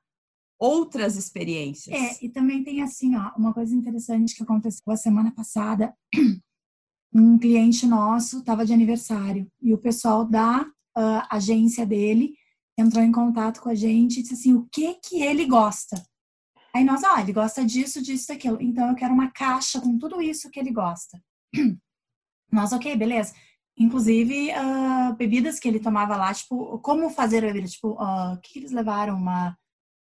outras 0.58 1.16
experiências. 1.16 1.94
É, 1.94 2.25
e 2.25 2.28
também 2.28 2.64
tem 2.64 2.82
assim, 2.82 3.14
ó, 3.16 3.30
uma 3.37 3.54
coisa 3.54 3.75
interessante 3.75 4.34
que 4.34 4.42
aconteceu 4.42 4.92
a 4.92 4.96
semana 4.96 5.32
passada. 5.32 5.94
Um 7.16 7.38
cliente 7.38 7.87
nosso 7.87 8.40
estava 8.40 8.66
de 8.66 8.73
aniversário 8.73 9.46
e 9.62 9.73
o 9.73 9.78
pessoal 9.78 10.25
da 10.25 10.62
uh, 10.62 11.23
agência 11.30 11.87
dele 11.87 12.34
entrou 12.76 13.04
em 13.04 13.12
contato 13.12 13.61
com 13.61 13.68
a 13.68 13.75
gente 13.75 14.18
e 14.18 14.23
disse 14.23 14.34
assim, 14.34 14.54
o 14.54 14.66
que 14.68 14.94
que 14.94 15.23
ele 15.23 15.46
gosta? 15.46 16.04
Aí 16.75 16.83
nós, 16.83 17.04
ah, 17.04 17.21
ele 17.21 17.33
gosta 17.33 17.64
disso, 17.64 18.02
disso, 18.02 18.28
daquilo. 18.28 18.61
Então 18.61 18.88
eu 18.88 18.97
quero 18.97 19.14
uma 19.14 19.31
caixa 19.31 19.81
com 19.81 19.97
tudo 19.97 20.21
isso 20.21 20.50
que 20.50 20.59
ele 20.59 20.73
gosta. 20.73 21.23
Nós, 22.50 22.73
ok, 22.73 22.97
beleza. 22.97 23.33
Inclusive, 23.78 24.50
uh, 24.50 25.14
bebidas 25.14 25.61
que 25.61 25.69
ele 25.69 25.81
tomava 25.81 26.16
lá, 26.16 26.35
tipo, 26.35 26.78
como 26.81 27.11
fazer 27.11 27.45
a 27.45 27.49
bebida? 27.49 27.69
Tipo, 27.69 27.93
uh, 27.93 28.35
o 28.35 28.40
que 28.40 28.59
eles 28.59 28.73
levaram? 28.73 29.16
Uma, 29.16 29.57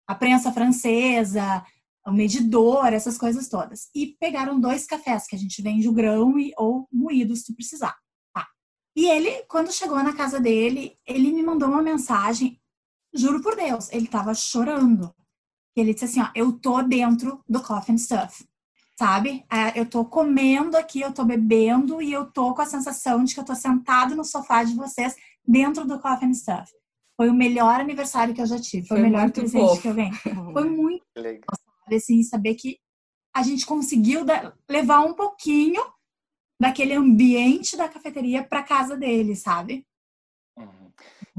a 0.07 0.15
prensa 0.15 0.51
francesa, 0.51 1.65
o 2.07 2.13
medidor, 2.13 2.93
essas 2.93 3.19
coisas 3.19 3.49
todas. 3.49 3.89
E 3.95 4.17
pegaram 4.19 4.61
dois 4.61 4.87
cafés, 4.87 5.27
que 5.27 5.37
a 5.37 5.39
gente 5.39 5.61
vende 5.63 5.89
o 5.89 5.93
grão 5.93 6.39
e, 6.39 6.53
ou 6.57 6.89
moído, 6.91 7.37
se 7.37 7.47
tu 7.47 7.55
precisar. 7.55 7.97
Tá. 8.35 8.49
E 8.97 9.09
ele, 9.09 9.45
quando 9.49 9.73
chegou 9.73 10.03
na 10.03 10.15
casa 10.15 10.41
dele, 10.41 10.99
ele 11.07 11.33
me 11.33 11.43
mandou 11.43 11.69
uma 11.69 11.83
mensagem, 11.83 12.61
juro 13.15 13.43
por 13.43 13.57
Deus, 13.57 13.91
ele 13.93 14.07
tava 14.07 14.35
chorando. 14.35 15.15
Ele 15.75 15.95
disse 15.95 16.05
assim, 16.05 16.21
ó, 16.21 16.29
eu 16.35 16.53
tô 16.53 16.83
dentro 16.83 17.43
do 17.49 17.63
coffin 17.63 17.97
stuff 17.97 18.45
sabe? 18.99 19.45
É, 19.51 19.79
eu 19.81 19.87
tô 19.87 20.05
comendo 20.05 20.77
aqui, 20.77 21.01
eu 21.01 21.13
tô 21.13 21.25
bebendo 21.25 22.01
e 22.01 22.13
eu 22.13 22.31
tô 22.31 22.55
com 22.55 22.63
a 22.63 22.67
sensação 22.67 23.25
de 23.25 23.35
que 23.35 23.41
eu 23.41 23.45
tô 23.45 23.55
sentado 23.55 24.15
no 24.15 24.25
sofá 24.25 24.63
de 24.63 24.75
vocês 24.75 25.17
dentro 25.45 25.85
do 25.85 25.99
Coffee 25.99 26.29
and 26.29 26.35
Stuff. 26.35 26.71
Foi 27.17 27.29
o 27.29 27.35
melhor 27.35 27.81
aniversário 27.81 28.33
que 28.33 28.41
eu 28.41 28.47
já 28.47 28.61
tive, 28.61 28.87
foi, 28.87 28.99
foi 28.99 29.09
o 29.09 29.11
melhor 29.11 29.31
presente 29.31 29.61
fofo. 29.61 29.83
que 29.83 29.89
eu 29.89 29.95
ganhei. 29.95 30.13
Foi 30.53 30.65
muito 30.71 31.05
legal, 31.17 31.57
sabe? 31.83 31.97
Assim, 31.97 32.23
saber 32.23 32.55
que 32.55 32.79
a 33.35 33.43
gente 33.43 33.67
conseguiu 33.67 34.25
levar 34.69 35.01
um 35.01 35.15
pouquinho 35.15 35.83
daquele 36.61 36.95
ambiente 36.95 37.77
da 37.77 37.89
cafeteria 37.89 38.45
para 38.45 38.63
casa 38.63 38.97
dele, 38.97 39.35
sabe? 39.35 39.85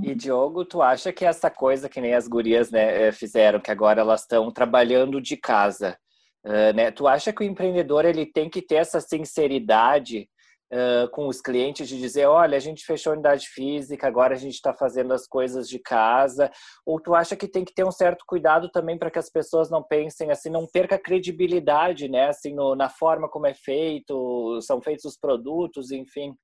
E 0.01 0.15
Diogo, 0.15 0.65
tu 0.65 0.81
acha 0.81 1.13
que 1.13 1.25
essa 1.25 1.49
coisa 1.49 1.87
que 1.87 2.01
nem 2.01 2.13
as 2.13 2.27
gurias 2.27 2.71
né, 2.71 3.07
eh, 3.07 3.11
fizeram, 3.11 3.59
que 3.59 3.71
agora 3.71 4.01
elas 4.01 4.21
estão 4.21 4.51
trabalhando 4.51 5.21
de 5.21 5.37
casa, 5.37 5.97
Uh, 6.45 6.75
né? 6.75 6.91
Tu 6.91 7.07
acha 7.07 7.31
que 7.31 7.41
o 7.41 7.45
empreendedor 7.45 8.03
ele 8.03 8.25
tem 8.25 8.49
que 8.49 8.61
ter 8.61 8.75
essa 8.75 8.99
sinceridade 8.99 10.27
uh, 10.73 11.09
com 11.11 11.27
os 11.27 11.39
clientes 11.39 11.87
de 11.87 11.97
dizer, 11.97 12.25
olha, 12.25 12.57
a 12.57 12.59
gente 12.59 12.85
fechou 12.85 13.11
a 13.11 13.13
unidade 13.13 13.47
física, 13.47 14.07
agora 14.07 14.33
a 14.33 14.37
gente 14.37 14.55
está 14.55 14.73
fazendo 14.73 15.13
as 15.13 15.25
coisas 15.25 15.69
de 15.69 15.79
casa? 15.79 16.51
Ou 16.85 16.99
tu 16.99 17.15
acha 17.15 17.37
que 17.37 17.47
tem 17.47 17.63
que 17.63 17.73
ter 17.73 17.85
um 17.85 17.91
certo 17.91 18.25
cuidado 18.27 18.69
também 18.69 18.97
para 18.97 19.09
que 19.09 19.19
as 19.19 19.29
pessoas 19.29 19.69
não 19.69 19.81
pensem 19.81 20.31
assim, 20.31 20.49
não 20.49 20.67
perca 20.67 20.99
credibilidade, 20.99 22.09
né? 22.09 22.27
Assim, 22.27 22.53
no, 22.53 22.75
na 22.75 22.89
forma 22.89 23.29
como 23.29 23.47
é 23.47 23.53
feito, 23.53 24.59
são 24.61 24.81
feitos 24.81 25.05
os 25.05 25.17
produtos, 25.17 25.91
enfim. 25.91 26.35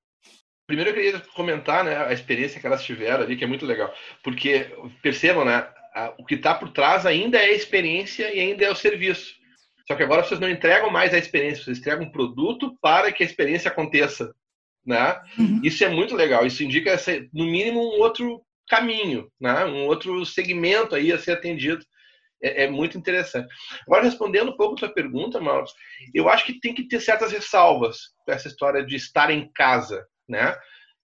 Primeiro 0.69 0.91
eu 0.91 0.93
queria 0.93 1.19
comentar, 1.33 1.83
né, 1.83 1.97
a 1.97 2.13
experiência 2.13 2.61
que 2.61 2.67
elas 2.67 2.83
tiveram 2.83 3.23
ali, 3.23 3.35
que 3.35 3.43
é 3.43 3.47
muito 3.47 3.65
legal, 3.65 3.91
porque 4.23 4.71
percebam, 5.01 5.43
né, 5.43 5.67
o 6.15 6.23
que 6.23 6.35
está 6.35 6.53
por 6.53 6.69
trás 6.69 7.07
ainda 7.07 7.39
é 7.39 7.45
a 7.45 7.55
experiência 7.55 8.31
e 8.31 8.39
ainda 8.39 8.65
é 8.65 8.69
o 8.69 8.75
serviço. 8.75 9.33
Só 9.87 9.95
que 9.95 10.03
agora 10.03 10.23
vocês 10.23 10.39
não 10.39 10.47
entregam 10.47 10.91
mais 10.91 11.11
a 11.11 11.17
experiência, 11.17 11.63
vocês 11.63 11.79
entregam 11.79 12.05
um 12.05 12.11
produto 12.11 12.77
para 12.79 13.11
que 13.11 13.23
a 13.23 13.25
experiência 13.25 13.71
aconteça. 13.71 14.31
Né? 14.85 15.19
Uhum. 15.39 15.59
Isso 15.63 15.83
é 15.83 15.89
muito 15.89 16.15
legal. 16.15 16.45
Isso 16.45 16.63
indica, 16.63 16.95
no 17.33 17.45
mínimo, 17.45 17.79
um 17.79 17.99
outro 17.99 18.39
caminho, 18.67 19.27
né? 19.41 19.65
um 19.65 19.87
outro 19.87 20.23
segmento 20.23 20.93
aí 20.93 21.11
a 21.11 21.17
ser 21.17 21.31
atendido. 21.31 21.83
É, 22.43 22.65
é 22.65 22.69
muito 22.69 22.95
interessante. 22.95 23.47
Agora, 23.87 24.03
respondendo 24.03 24.51
um 24.51 24.55
pouco 24.55 24.75
a 24.75 24.77
sua 24.77 24.93
pergunta, 24.93 25.41
Mauro, 25.41 25.65
eu 26.13 26.29
acho 26.29 26.45
que 26.45 26.59
tem 26.59 26.75
que 26.75 26.87
ter 26.87 26.99
certas 26.99 27.31
ressalvas 27.31 28.13
para 28.23 28.35
essa 28.35 28.47
história 28.47 28.85
de 28.85 28.95
estar 28.95 29.31
em 29.31 29.51
casa. 29.51 30.05
Né? 30.29 30.55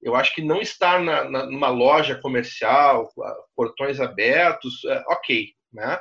Eu 0.01 0.15
acho 0.15 0.33
que 0.35 0.41
não 0.41 0.61
estar 0.61 1.01
na, 1.01 1.29
na, 1.29 1.45
numa 1.47 1.69
loja 1.69 2.15
comercial, 2.21 3.09
portões 3.55 3.99
abertos, 3.99 4.85
é, 4.85 5.03
ok. 5.09 5.49
Né? 5.73 5.99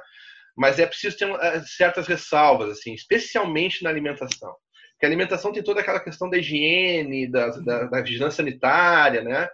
mas 0.56 0.78
é 0.78 0.86
preciso 0.86 1.16
ter 1.16 1.28
eh, 1.28 1.62
certas 1.66 2.06
ressalvas, 2.06 2.70
assim, 2.70 2.94
especialmente 2.94 3.82
na 3.82 3.90
alimentação. 3.90 4.54
Porque 4.92 5.06
a 5.06 5.08
alimentação 5.08 5.52
tem 5.52 5.62
toda 5.62 5.80
aquela 5.80 6.00
questão 6.00 6.30
da 6.30 6.38
higiene, 6.38 7.30
da, 7.30 7.48
da, 7.48 7.84
da 7.84 8.00
vigilância 8.00 8.36
sanitária, 8.36 9.22
né? 9.22 9.48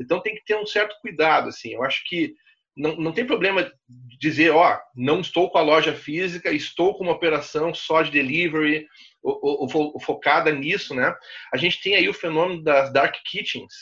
Então 0.00 0.20
tem 0.20 0.34
que 0.34 0.44
ter 0.44 0.56
um 0.56 0.66
certo 0.66 0.96
cuidado, 1.00 1.48
assim. 1.48 1.74
Eu 1.74 1.84
acho 1.84 2.02
que 2.06 2.34
não, 2.76 2.96
não 2.96 3.12
tem 3.12 3.24
problema 3.24 3.70
dizer, 4.18 4.50
ó, 4.50 4.78
não 4.96 5.20
estou 5.20 5.48
com 5.50 5.58
a 5.58 5.62
loja 5.62 5.94
física, 5.94 6.50
estou 6.50 6.96
com 6.96 7.04
uma 7.04 7.12
operação 7.12 7.72
só 7.72 8.02
de 8.02 8.10
delivery, 8.10 8.88
ou, 9.22 9.70
ou 9.94 10.00
focada 10.00 10.50
nisso, 10.52 10.94
né? 10.94 11.14
A 11.52 11.56
gente 11.56 11.80
tem 11.80 11.94
aí 11.94 12.08
o 12.08 12.14
fenômeno 12.14 12.62
das 12.62 12.92
dark 12.92 13.14
kitchens, 13.24 13.72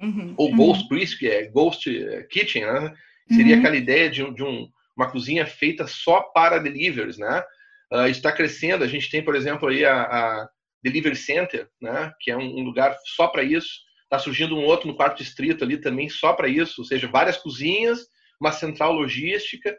uhum, 0.00 0.34
ou 0.36 0.50
uhum. 0.50 0.56
ghost 0.56 1.18
que 1.18 1.28
é 1.28 1.46
ghost 1.48 1.88
eh, 1.88 2.22
kitchen, 2.30 2.64
né? 2.64 2.94
Seria 3.30 3.54
uhum. 3.54 3.60
aquela 3.60 3.76
ideia 3.76 4.10
de, 4.10 4.34
de 4.34 4.42
um 4.42 4.68
uma 5.00 5.10
cozinha 5.10 5.46
feita 5.46 5.86
só 5.86 6.20
para 6.20 6.58
deliveries, 6.58 7.16
né? 7.16 7.42
Uh, 7.90 8.06
está 8.06 8.30
crescendo. 8.30 8.84
A 8.84 8.86
gente 8.86 9.10
tem, 9.10 9.24
por 9.24 9.34
exemplo, 9.34 9.68
aí 9.68 9.84
a, 9.84 10.02
a 10.02 10.48
Delivery 10.82 11.16
Center, 11.16 11.68
né? 11.80 12.12
Que 12.20 12.30
é 12.30 12.36
um, 12.36 12.58
um 12.58 12.62
lugar 12.62 12.94
só 13.16 13.26
para 13.26 13.42
isso. 13.42 13.70
Está 14.04 14.18
surgindo 14.18 14.56
um 14.56 14.64
outro 14.64 14.88
no 14.88 14.96
quarto 14.96 15.18
distrito 15.18 15.64
ali 15.64 15.78
também 15.78 16.08
só 16.08 16.34
para 16.34 16.48
isso. 16.48 16.82
Ou 16.82 16.84
seja, 16.84 17.08
várias 17.08 17.38
cozinhas, 17.38 18.06
uma 18.40 18.52
central 18.52 18.92
logística. 18.92 19.76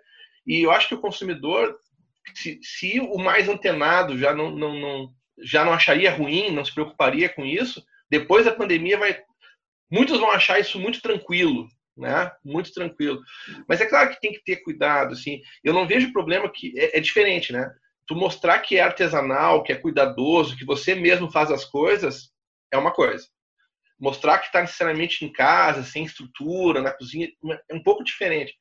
E 0.48 0.66
eu 0.66 0.72
acho 0.72 0.88
que 0.88 0.96
o 0.96 1.02
consumidor, 1.02 1.78
se, 2.36 2.60
se 2.62 3.00
o 3.00 3.18
mais 3.18 3.50
antenado 3.50 4.18
já 4.18 4.34
não, 4.34 4.52
não, 4.52 4.80
não, 4.80 5.14
já 5.44 5.64
não 5.66 5.74
acharia 5.74 6.12
ruim, 6.12 6.52
não 6.52 6.64
se 6.64 6.74
preocuparia 6.74 7.30
com 7.30 7.46
isso, 7.46 7.84
depois 8.10 8.46
da 8.46 8.54
pandemia 8.54 8.98
vai 8.98 9.18
muitos 9.92 10.20
vão 10.20 10.32
achar 10.32 10.60
isso 10.60 10.80
muito 10.80 11.02
tranquilo, 11.02 11.68
né? 11.98 12.32
Muito 12.44 12.74
tranquilo. 12.74 13.22
Mas 13.68 13.82
é 13.82 13.86
claro 13.86 14.10
que 14.10 14.22
tem 14.22 14.32
que 14.32 14.44
ter 14.44 14.58
cuidado, 14.58 15.14
assim. 15.14 15.42
Eu 15.64 15.74
não 15.74 15.86
vejo 15.86 16.14
problema 16.14 16.50
que 16.50 16.74
é, 16.80 16.98
é, 16.98 17.02
diferente, 17.02 17.52
né? 17.52 17.70
Tu 18.08 18.16
mostrar 18.16 18.60
que 18.60 18.78
é 18.78 18.82
artesanal, 18.82 19.64
que 19.64 19.74
é 19.74 19.76
cuidadoso, 19.76 20.56
que 20.56 20.66
você 20.66 20.96
mesmo 20.96 21.30
faz 21.30 21.52
as 21.52 21.66
coisas, 21.66 22.32
é 22.72 22.78
uma 22.78 22.92
coisa. 22.92 23.28
Mostrar 24.00 24.40
que 24.40 24.48
está 24.48 24.62
necessariamente 24.62 25.24
em 25.24 25.32
casa, 25.32 25.84
sem 25.84 26.06
estrutura, 26.06 26.82
na 26.82 26.92
cozinha, 26.92 27.30
é 27.70 27.76
um 27.76 27.84
pouco 27.84 28.04
diferente. 28.04 28.56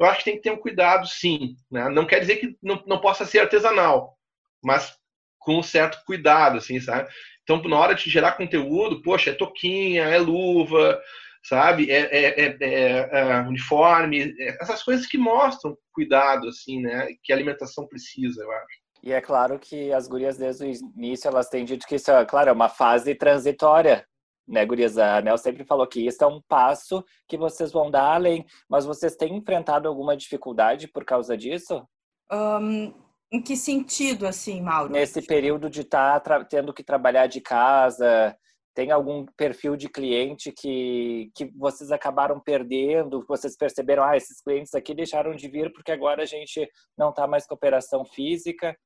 Eu 0.00 0.06
acho 0.06 0.18
que 0.20 0.24
tem 0.24 0.36
que 0.36 0.42
ter 0.42 0.50
um 0.50 0.56
cuidado, 0.56 1.06
sim. 1.06 1.56
Né? 1.70 1.88
Não 1.90 2.06
quer 2.06 2.20
dizer 2.20 2.36
que 2.36 2.56
não, 2.62 2.82
não 2.86 3.00
possa 3.00 3.26
ser 3.26 3.40
artesanal, 3.40 4.16
mas 4.64 4.96
com 5.38 5.58
um 5.58 5.62
certo 5.62 6.02
cuidado, 6.06 6.58
assim, 6.58 6.80
sabe? 6.80 7.08
Então, 7.42 7.62
na 7.62 7.78
hora 7.78 7.94
de 7.94 8.08
gerar 8.08 8.32
conteúdo, 8.32 9.02
poxa, 9.02 9.30
é 9.30 9.34
toquinha, 9.34 10.04
é 10.04 10.18
luva, 10.18 11.00
sabe? 11.42 11.90
É, 11.90 12.00
é, 12.00 12.40
é, 12.40 12.56
é, 12.60 13.08
é 13.12 13.40
uniforme, 13.40 14.34
é, 14.38 14.56
essas 14.60 14.82
coisas 14.82 15.06
que 15.06 15.18
mostram 15.18 15.76
cuidado, 15.92 16.48
assim, 16.48 16.80
né? 16.80 17.08
Que 17.22 17.32
a 17.32 17.36
alimentação 17.36 17.86
precisa, 17.86 18.42
eu 18.42 18.52
acho. 18.52 18.80
E 19.02 19.12
é 19.12 19.20
claro 19.20 19.58
que 19.58 19.92
as 19.92 20.06
gurias 20.06 20.36
desde 20.36 20.64
o 20.64 20.68
início 20.96 21.28
elas 21.28 21.48
têm 21.48 21.64
dito 21.64 21.86
que 21.86 21.94
isso 21.94 22.10
é, 22.10 22.24
claro, 22.24 22.50
é 22.50 22.52
uma 22.52 22.68
fase 22.68 23.14
transitória, 23.14 24.06
né, 24.50 24.66
gurias? 24.66 24.98
A 24.98 25.22
Mel 25.22 25.38
sempre 25.38 25.64
falou 25.64 25.86
que 25.86 26.04
isso 26.04 26.22
é 26.22 26.26
um 26.26 26.42
passo 26.42 27.04
que 27.28 27.38
vocês 27.38 27.70
vão 27.70 27.90
dar 27.90 28.14
além, 28.14 28.44
mas 28.68 28.84
vocês 28.84 29.16
têm 29.16 29.36
enfrentado 29.36 29.88
alguma 29.88 30.16
dificuldade 30.16 30.88
por 30.88 31.04
causa 31.04 31.36
disso? 31.36 31.86
Um, 32.30 32.92
em 33.32 33.40
que 33.40 33.56
sentido, 33.56 34.26
assim, 34.26 34.60
Mauro? 34.60 34.92
Nesse 34.92 35.22
período 35.22 35.70
de 35.70 35.82
estar 35.82 36.18
tá 36.20 36.44
tendo 36.44 36.74
que 36.74 36.82
trabalhar 36.82 37.28
de 37.28 37.40
casa, 37.40 38.36
tem 38.74 38.90
algum 38.90 39.24
perfil 39.36 39.76
de 39.76 39.88
cliente 39.88 40.52
que, 40.52 41.30
que 41.34 41.46
vocês 41.56 41.92
acabaram 41.92 42.40
perdendo? 42.40 43.24
Vocês 43.28 43.56
perceberam, 43.56 44.02
ah, 44.02 44.16
esses 44.16 44.40
clientes 44.40 44.74
aqui 44.74 44.94
deixaram 44.94 45.34
de 45.34 45.48
vir 45.48 45.72
porque 45.72 45.92
agora 45.92 46.22
a 46.22 46.26
gente 46.26 46.68
não 46.98 47.10
está 47.10 47.26
mais 47.26 47.46
com 47.46 47.54
operação 47.54 48.04
física? 48.04 48.76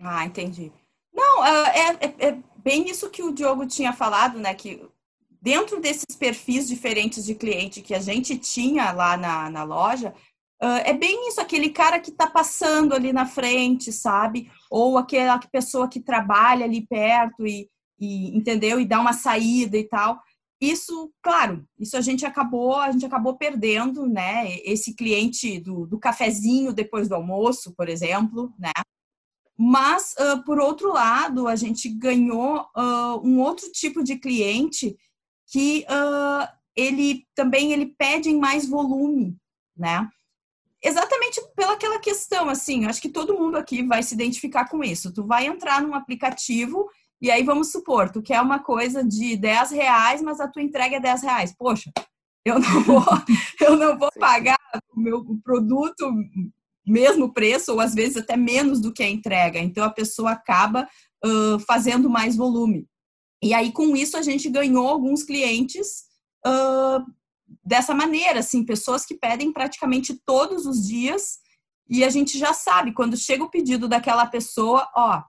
Ah, 0.00 0.24
entendi. 0.24 0.72
Não, 1.12 1.44
é, 1.44 1.70
é, 2.00 2.28
é, 2.28 2.38
bem 2.56 2.88
isso 2.88 3.10
que 3.10 3.22
o 3.22 3.32
Diogo 3.32 3.66
tinha 3.66 3.92
falado, 3.92 4.38
né? 4.38 4.54
Que 4.54 4.88
dentro 5.42 5.80
desses 5.80 6.16
perfis 6.16 6.68
diferentes 6.68 7.24
de 7.24 7.34
cliente 7.34 7.82
que 7.82 7.94
a 7.94 7.98
gente 7.98 8.38
tinha 8.38 8.92
lá 8.92 9.16
na, 9.16 9.50
na 9.50 9.64
loja, 9.64 10.14
Uh, 10.62 10.78
é 10.84 10.92
bem 10.92 11.28
isso, 11.28 11.40
aquele 11.40 11.70
cara 11.70 11.98
que 11.98 12.10
está 12.10 12.30
passando 12.30 12.94
ali 12.94 13.12
na 13.12 13.26
frente, 13.26 13.90
sabe? 13.90 14.48
Ou 14.70 14.96
aquela 14.96 15.36
pessoa 15.50 15.88
que 15.88 15.98
trabalha 15.98 16.64
ali 16.64 16.86
perto 16.86 17.44
e, 17.44 17.68
e 17.98 18.28
entendeu? 18.28 18.78
E 18.78 18.84
dá 18.84 19.00
uma 19.00 19.12
saída 19.12 19.76
e 19.76 19.82
tal. 19.82 20.20
Isso, 20.60 21.12
claro, 21.20 21.66
isso 21.80 21.96
a 21.96 22.00
gente 22.00 22.24
acabou, 22.24 22.76
a 22.76 22.92
gente 22.92 23.04
acabou 23.04 23.36
perdendo, 23.36 24.06
né? 24.06 24.56
Esse 24.62 24.94
cliente 24.94 25.58
do, 25.58 25.84
do 25.84 25.98
cafezinho 25.98 26.72
depois 26.72 27.08
do 27.08 27.16
almoço, 27.16 27.74
por 27.76 27.88
exemplo, 27.88 28.54
né? 28.56 28.70
Mas, 29.58 30.14
uh, 30.14 30.44
por 30.44 30.60
outro 30.60 30.92
lado, 30.92 31.48
a 31.48 31.56
gente 31.56 31.88
ganhou 31.88 32.60
uh, 32.76 33.20
um 33.26 33.40
outro 33.40 33.68
tipo 33.72 34.04
de 34.04 34.16
cliente 34.16 34.96
que 35.52 35.84
uh, 35.90 36.48
ele 36.74 37.26
também 37.34 37.72
ele 37.72 37.94
pede 37.98 38.30
em 38.30 38.40
mais 38.40 38.66
volume, 38.66 39.36
né? 39.76 40.08
Exatamente 40.82 41.40
pelaquela 41.54 42.00
questão, 42.00 42.48
assim, 42.48 42.86
acho 42.86 43.02
que 43.02 43.10
todo 43.10 43.38
mundo 43.38 43.56
aqui 43.56 43.82
vai 43.84 44.02
se 44.02 44.14
identificar 44.14 44.68
com 44.68 44.82
isso. 44.82 45.12
Tu 45.12 45.24
vai 45.24 45.46
entrar 45.46 45.82
num 45.82 45.94
aplicativo 45.94 46.88
e 47.20 47.30
aí 47.30 47.44
vamos 47.44 47.70
supor, 47.70 48.10
tu 48.10 48.22
quer 48.22 48.40
uma 48.40 48.58
coisa 48.58 49.04
de 49.04 49.36
10 49.36 49.70
reais, 49.72 50.22
mas 50.22 50.40
a 50.40 50.48
tua 50.48 50.62
entrega 50.62 50.96
é 50.96 51.00
10 51.00 51.22
reais. 51.22 51.54
Poxa, 51.56 51.92
eu 52.44 52.58
não 52.58 52.82
vou, 52.82 53.04
eu 53.60 53.76
não 53.76 53.98
vou 53.98 54.10
pagar 54.18 54.58
o 54.96 54.98
meu 54.98 55.22
produto 55.44 56.10
mesmo 56.84 57.32
preço, 57.32 57.72
ou 57.72 57.80
às 57.80 57.94
vezes 57.94 58.16
até 58.16 58.36
menos 58.36 58.80
do 58.80 58.92
que 58.92 59.02
a 59.02 59.08
entrega. 59.08 59.58
Então 59.58 59.84
a 59.84 59.90
pessoa 59.90 60.32
acaba 60.32 60.88
uh, 61.24 61.58
fazendo 61.60 62.10
mais 62.10 62.34
volume. 62.34 62.88
E 63.42 63.52
aí, 63.52 63.72
com 63.72 63.96
isso, 63.96 64.16
a 64.16 64.22
gente 64.22 64.48
ganhou 64.48 64.88
alguns 64.88 65.24
clientes 65.24 66.04
uh, 66.46 67.04
dessa 67.64 67.92
maneira, 67.92 68.38
assim, 68.38 68.64
pessoas 68.64 69.04
que 69.04 69.16
pedem 69.16 69.52
praticamente 69.52 70.14
todos 70.24 70.64
os 70.64 70.86
dias, 70.86 71.40
e 71.88 72.04
a 72.04 72.08
gente 72.08 72.38
já 72.38 72.52
sabe, 72.52 72.92
quando 72.92 73.16
chega 73.16 73.42
o 73.42 73.50
pedido 73.50 73.88
daquela 73.88 74.26
pessoa, 74.26 74.88
ó, 74.94 75.22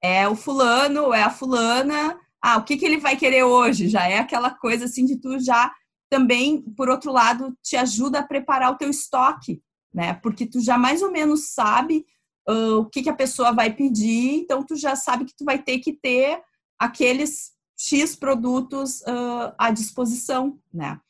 é 0.00 0.28
o 0.28 0.36
fulano, 0.36 1.12
é 1.12 1.22
a 1.22 1.30
fulana, 1.30 2.18
ah, 2.40 2.58
o 2.58 2.64
que, 2.64 2.76
que 2.76 2.86
ele 2.86 2.98
vai 2.98 3.16
querer 3.16 3.42
hoje? 3.42 3.88
Já 3.88 4.08
é 4.08 4.18
aquela 4.18 4.50
coisa 4.50 4.84
assim 4.84 5.04
de 5.04 5.16
tu 5.16 5.38
já 5.40 5.72
também, 6.08 6.62
por 6.76 6.88
outro 6.88 7.12
lado, 7.12 7.56
te 7.62 7.76
ajuda 7.76 8.20
a 8.20 8.26
preparar 8.26 8.72
o 8.72 8.76
teu 8.76 8.88
estoque, 8.88 9.60
né? 9.92 10.14
Porque 10.14 10.46
tu 10.46 10.60
já 10.60 10.78
mais 10.78 11.02
ou 11.02 11.10
menos 11.10 11.48
sabe 11.48 12.06
uh, 12.48 12.76
o 12.78 12.86
que, 12.86 13.02
que 13.02 13.10
a 13.10 13.14
pessoa 13.14 13.52
vai 13.52 13.72
pedir, 13.74 14.36
então 14.36 14.64
tu 14.64 14.76
já 14.76 14.94
sabe 14.94 15.24
que 15.24 15.34
tu 15.36 15.44
vai 15.44 15.60
ter 15.60 15.80
que 15.80 15.92
ter 15.92 16.40
aqueles 16.78 17.55
X 17.76 18.16
produtos 18.16 19.00
uh, 19.02 19.54
à 19.58 19.70
disposição, 19.70 20.58
né? 20.72 21.00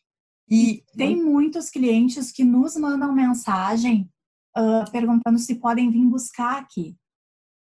E 0.48 0.84
tem 0.96 1.22
muitos 1.22 1.70
clientes 1.70 2.30
que 2.30 2.44
nos 2.44 2.76
mandam 2.76 3.12
mensagem 3.12 4.08
uh, 4.56 4.90
perguntando 4.90 5.38
se 5.38 5.56
podem 5.56 5.90
vir 5.90 6.04
buscar 6.06 6.58
aqui. 6.58 6.96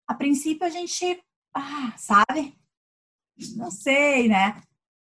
A 0.06 0.14
princípio 0.14 0.66
a 0.66 0.70
gente, 0.70 1.20
ah, 1.54 1.92
sabe? 1.96 2.56
Não 3.56 3.70
sei, 3.70 4.28
né? 4.28 4.62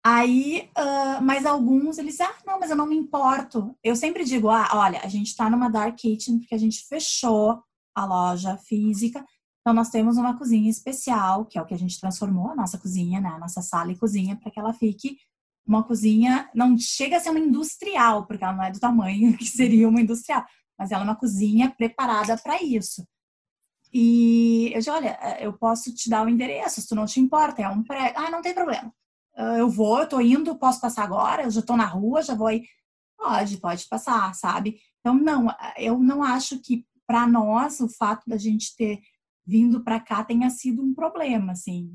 Aí, 0.04 0.70
uh, 0.78 1.22
mas 1.22 1.46
alguns 1.46 1.98
eles, 1.98 2.20
ah, 2.22 2.36
não, 2.46 2.60
mas 2.60 2.70
eu 2.70 2.76
não 2.76 2.88
me 2.88 2.96
importo. 2.96 3.78
Eu 3.84 3.96
sempre 3.96 4.24
digo, 4.24 4.50
ah, 4.50 4.70
olha, 4.74 5.00
a 5.02 5.08
gente 5.08 5.36
tá 5.36 5.50
numa 5.50 5.70
dark 5.70 5.96
kitchen 5.98 6.40
porque 6.40 6.56
a 6.56 6.60
gente 6.60 6.86
fechou 6.88 7.62
a 7.94 8.06
loja 8.06 8.58
física. 8.58 9.24
Então 9.70 9.76
nós 9.76 9.92
temos 9.92 10.18
uma 10.18 10.36
cozinha 10.36 10.68
especial, 10.68 11.46
que 11.46 11.56
é 11.56 11.62
o 11.62 11.66
que 11.66 11.76
a 11.76 11.78
gente 11.78 12.00
transformou 12.00 12.50
a 12.50 12.56
nossa 12.56 12.76
cozinha, 12.76 13.22
né? 13.22 13.30
A 13.30 13.38
nossa 13.38 13.62
sala 13.62 13.92
e 13.92 13.96
cozinha 13.96 14.36
para 14.36 14.50
que 14.50 14.60
ela 14.60 14.74
fique 14.74 15.20
uma 15.64 15.84
cozinha, 15.84 16.50
não 16.56 16.76
chega 16.76 17.18
a 17.18 17.20
ser 17.20 17.30
uma 17.30 17.40
industrial, 17.40 18.26
porque 18.26 18.44
ela 18.44 18.54
não 18.54 18.64
é 18.64 18.72
do 18.72 18.80
tamanho 18.80 19.32
que 19.38 19.46
seria 19.46 19.88
uma 19.88 20.02
industrial, 20.02 20.44
mas 20.76 20.92
ela 20.92 21.04
é 21.04 21.06
uma 21.06 21.16
cozinha 21.16 21.70
preparada 21.70 22.36
para 22.40 22.60
isso. 22.64 23.08
E 23.94 24.72
eu 24.74 24.80
disse, 24.80 24.90
olha, 24.90 25.20
eu 25.40 25.54
posso 25.54 25.94
te 25.94 26.10
dar 26.10 26.26
o 26.26 26.30
endereço, 26.30 26.82
se 26.82 26.88
tu 26.88 26.96
não 26.96 27.06
te 27.06 27.20
importa, 27.20 27.62
é 27.62 27.70
um 27.70 27.84
pré... 27.84 28.12
Ah, 28.18 28.32
não 28.32 28.42
tem 28.42 28.56
problema. 28.56 28.92
Ah, 29.36 29.60
eu 29.60 29.70
vou, 29.70 30.00
eu 30.00 30.10
tô 30.10 30.20
indo, 30.20 30.58
posso 30.58 30.82
passar 30.82 31.04
agora? 31.04 31.44
Eu 31.44 31.52
já 31.52 31.62
tô 31.62 31.78
na 31.78 31.86
rua, 31.86 32.24
já 32.24 32.34
vou 32.34 32.48
aí. 32.48 32.64
Pode, 33.16 33.58
pode 33.58 33.88
passar, 33.88 34.34
sabe? 34.34 34.80
Então, 35.00 35.14
não, 35.14 35.48
eu 35.78 36.00
não 36.00 36.24
acho 36.24 36.58
que 36.58 36.84
para 37.06 37.28
nós 37.28 37.80
o 37.82 37.88
fato 37.88 38.28
da 38.28 38.36
gente 38.36 38.76
ter 38.76 39.00
vindo 39.50 39.84
para 39.84 40.00
cá 40.00 40.24
tenha 40.24 40.48
sido 40.52 40.84
um 40.84 40.94
problema, 40.94 41.54
assim. 41.54 41.92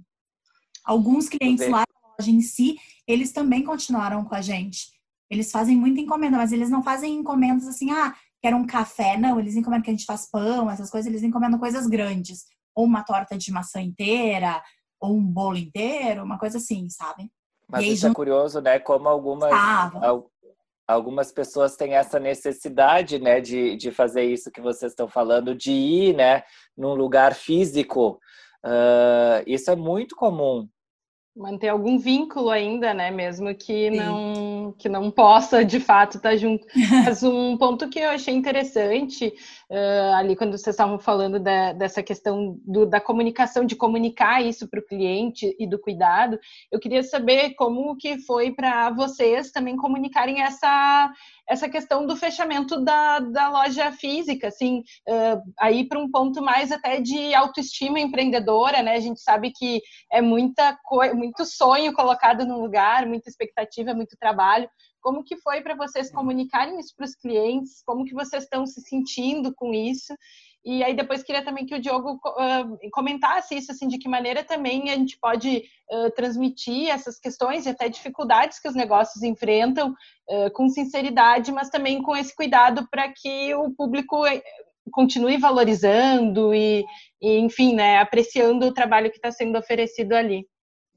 Alguns 0.84 1.28
clientes 1.28 1.68
lá 1.68 1.78
na 1.80 2.10
loja 2.18 2.30
em 2.30 2.40
si, 2.40 2.76
eles 3.06 3.32
também 3.32 3.62
continuaram 3.62 4.24
com 4.24 4.34
a 4.34 4.40
gente. 4.40 4.88
Eles 5.30 5.52
fazem 5.52 5.76
muita 5.76 6.00
encomenda, 6.00 6.36
mas 6.36 6.52
eles 6.52 6.68
não 6.68 6.82
fazem 6.82 7.14
encomendas 7.14 7.68
assim, 7.68 7.92
ah, 7.92 8.12
quero 8.42 8.56
um 8.56 8.66
café. 8.66 9.16
Não, 9.16 9.38
eles 9.38 9.54
encomendam 9.54 9.84
que 9.84 9.90
a 9.90 9.94
gente 9.94 10.04
faz 10.04 10.28
pão, 10.28 10.68
essas 10.68 10.90
coisas, 10.90 11.08
eles 11.08 11.22
encomendam 11.22 11.58
coisas 11.58 11.86
grandes. 11.86 12.44
Ou 12.74 12.84
uma 12.84 13.04
torta 13.04 13.38
de 13.38 13.52
maçã 13.52 13.80
inteira, 13.80 14.60
ou 15.00 15.16
um 15.16 15.24
bolo 15.24 15.56
inteiro, 15.56 16.24
uma 16.24 16.38
coisa 16.38 16.58
assim, 16.58 16.88
sabe? 16.90 17.30
Mas 17.68 17.84
isso 17.86 18.06
é 18.06 18.12
curioso, 18.12 18.60
né? 18.60 18.80
Como 18.80 19.08
algumas, 19.08 19.50
algumas 20.86 21.32
pessoas 21.32 21.76
têm 21.76 21.94
essa 21.94 22.18
necessidade, 22.18 23.18
né, 23.18 23.40
de, 23.40 23.76
de 23.76 23.90
fazer 23.90 24.24
isso 24.24 24.50
que 24.50 24.60
vocês 24.60 24.92
estão 24.92 25.08
falando, 25.08 25.54
de 25.54 25.72
ir, 25.72 26.14
né, 26.14 26.42
num 26.76 26.94
lugar 26.94 27.34
físico. 27.34 28.18
Uh, 28.64 29.44
isso 29.46 29.70
é 29.70 29.76
muito 29.76 30.16
comum 30.16 30.68
manter 31.36 31.68
algum 31.68 31.98
vínculo 31.98 32.50
ainda, 32.50 32.94
né? 32.94 33.10
Mesmo 33.10 33.54
que 33.54 33.90
não 34.64 34.72
que 34.72 34.88
não 34.88 35.10
possa 35.10 35.64
de 35.64 35.78
fato 35.78 36.16
estar 36.16 36.36
junto. 36.36 36.66
Mas 37.04 37.22
um 37.22 37.56
ponto 37.56 37.88
que 37.88 37.98
eu 37.98 38.10
achei 38.10 38.34
interessante 38.34 39.32
uh, 39.70 40.14
ali 40.14 40.34
quando 40.36 40.52
vocês 40.52 40.74
estavam 40.74 40.98
falando 40.98 41.38
da, 41.38 41.72
dessa 41.72 42.02
questão 42.02 42.58
do, 42.64 42.86
da 42.86 43.00
comunicação, 43.00 43.64
de 43.64 43.76
comunicar 43.76 44.42
isso 44.42 44.68
para 44.68 44.80
o 44.80 44.86
cliente 44.86 45.54
e 45.58 45.66
do 45.66 45.78
cuidado, 45.78 46.38
eu 46.70 46.80
queria 46.80 47.02
saber 47.02 47.54
como 47.54 47.96
que 47.96 48.18
foi 48.18 48.52
para 48.52 48.90
vocês 48.90 49.50
também 49.50 49.76
comunicarem 49.76 50.42
essa 50.42 51.12
essa 51.46 51.68
questão 51.68 52.06
do 52.06 52.16
fechamento 52.16 52.82
da, 52.82 53.18
da 53.18 53.50
loja 53.50 53.92
física, 53.92 54.48
assim, 54.48 54.82
uh, 55.06 55.42
aí 55.58 55.86
para 55.86 55.98
um 55.98 56.10
ponto 56.10 56.42
mais 56.42 56.72
até 56.72 57.00
de 57.00 57.34
autoestima 57.34 58.00
empreendedora, 58.00 58.82
né? 58.82 58.94
A 58.94 59.00
gente 59.00 59.20
sabe 59.20 59.52
que 59.52 59.82
é 60.10 60.22
muita 60.22 60.78
muito 61.14 61.44
sonho 61.44 61.92
colocado 61.92 62.46
no 62.46 62.60
lugar, 62.60 63.06
muita 63.06 63.28
expectativa, 63.28 63.92
muito 63.92 64.16
trabalho. 64.18 64.53
Como 65.00 65.22
que 65.22 65.36
foi 65.36 65.60
para 65.60 65.74
vocês 65.74 66.10
comunicarem 66.10 66.80
isso 66.80 66.94
para 66.96 67.04
os 67.04 67.14
clientes? 67.14 67.82
Como 67.84 68.04
que 68.04 68.14
vocês 68.14 68.44
estão 68.44 68.66
se 68.66 68.80
sentindo 68.80 69.54
com 69.54 69.74
isso? 69.74 70.14
E 70.64 70.82
aí 70.82 70.96
depois 70.96 71.22
queria 71.22 71.44
também 71.44 71.66
que 71.66 71.74
o 71.74 71.80
Diogo 71.80 72.14
uh, 72.14 72.90
comentasse 72.90 73.54
isso, 73.54 73.70
assim, 73.70 73.86
de 73.86 73.98
que 73.98 74.08
maneira 74.08 74.42
também 74.42 74.90
a 74.90 74.94
gente 74.94 75.18
pode 75.18 75.62
uh, 75.90 76.10
transmitir 76.12 76.88
essas 76.88 77.20
questões 77.20 77.66
e 77.66 77.68
até 77.68 77.86
dificuldades 77.86 78.58
que 78.58 78.68
os 78.68 78.74
negócios 78.74 79.22
enfrentam 79.22 79.90
uh, 79.90 80.50
com 80.54 80.70
sinceridade, 80.70 81.52
mas 81.52 81.68
também 81.68 82.02
com 82.02 82.16
esse 82.16 82.34
cuidado 82.34 82.88
para 82.90 83.12
que 83.12 83.54
o 83.54 83.72
público 83.72 84.26
eh, 84.26 84.42
continue 84.90 85.36
valorizando 85.36 86.54
e, 86.54 86.82
e, 87.20 87.38
enfim, 87.40 87.74
né, 87.74 87.98
apreciando 87.98 88.66
o 88.66 88.72
trabalho 88.72 89.10
que 89.10 89.16
está 89.16 89.30
sendo 89.30 89.58
oferecido 89.58 90.14
ali. 90.14 90.46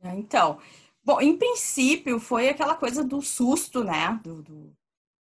Então, 0.01 0.59
bom, 1.07 1.21
em 1.21 1.37
princípio 1.37 2.19
foi 2.19 2.49
aquela 2.49 2.75
coisa 2.75 3.01
do 3.01 3.21
susto, 3.21 3.81
né, 3.81 4.19
do, 4.21 4.43
do 4.43 4.73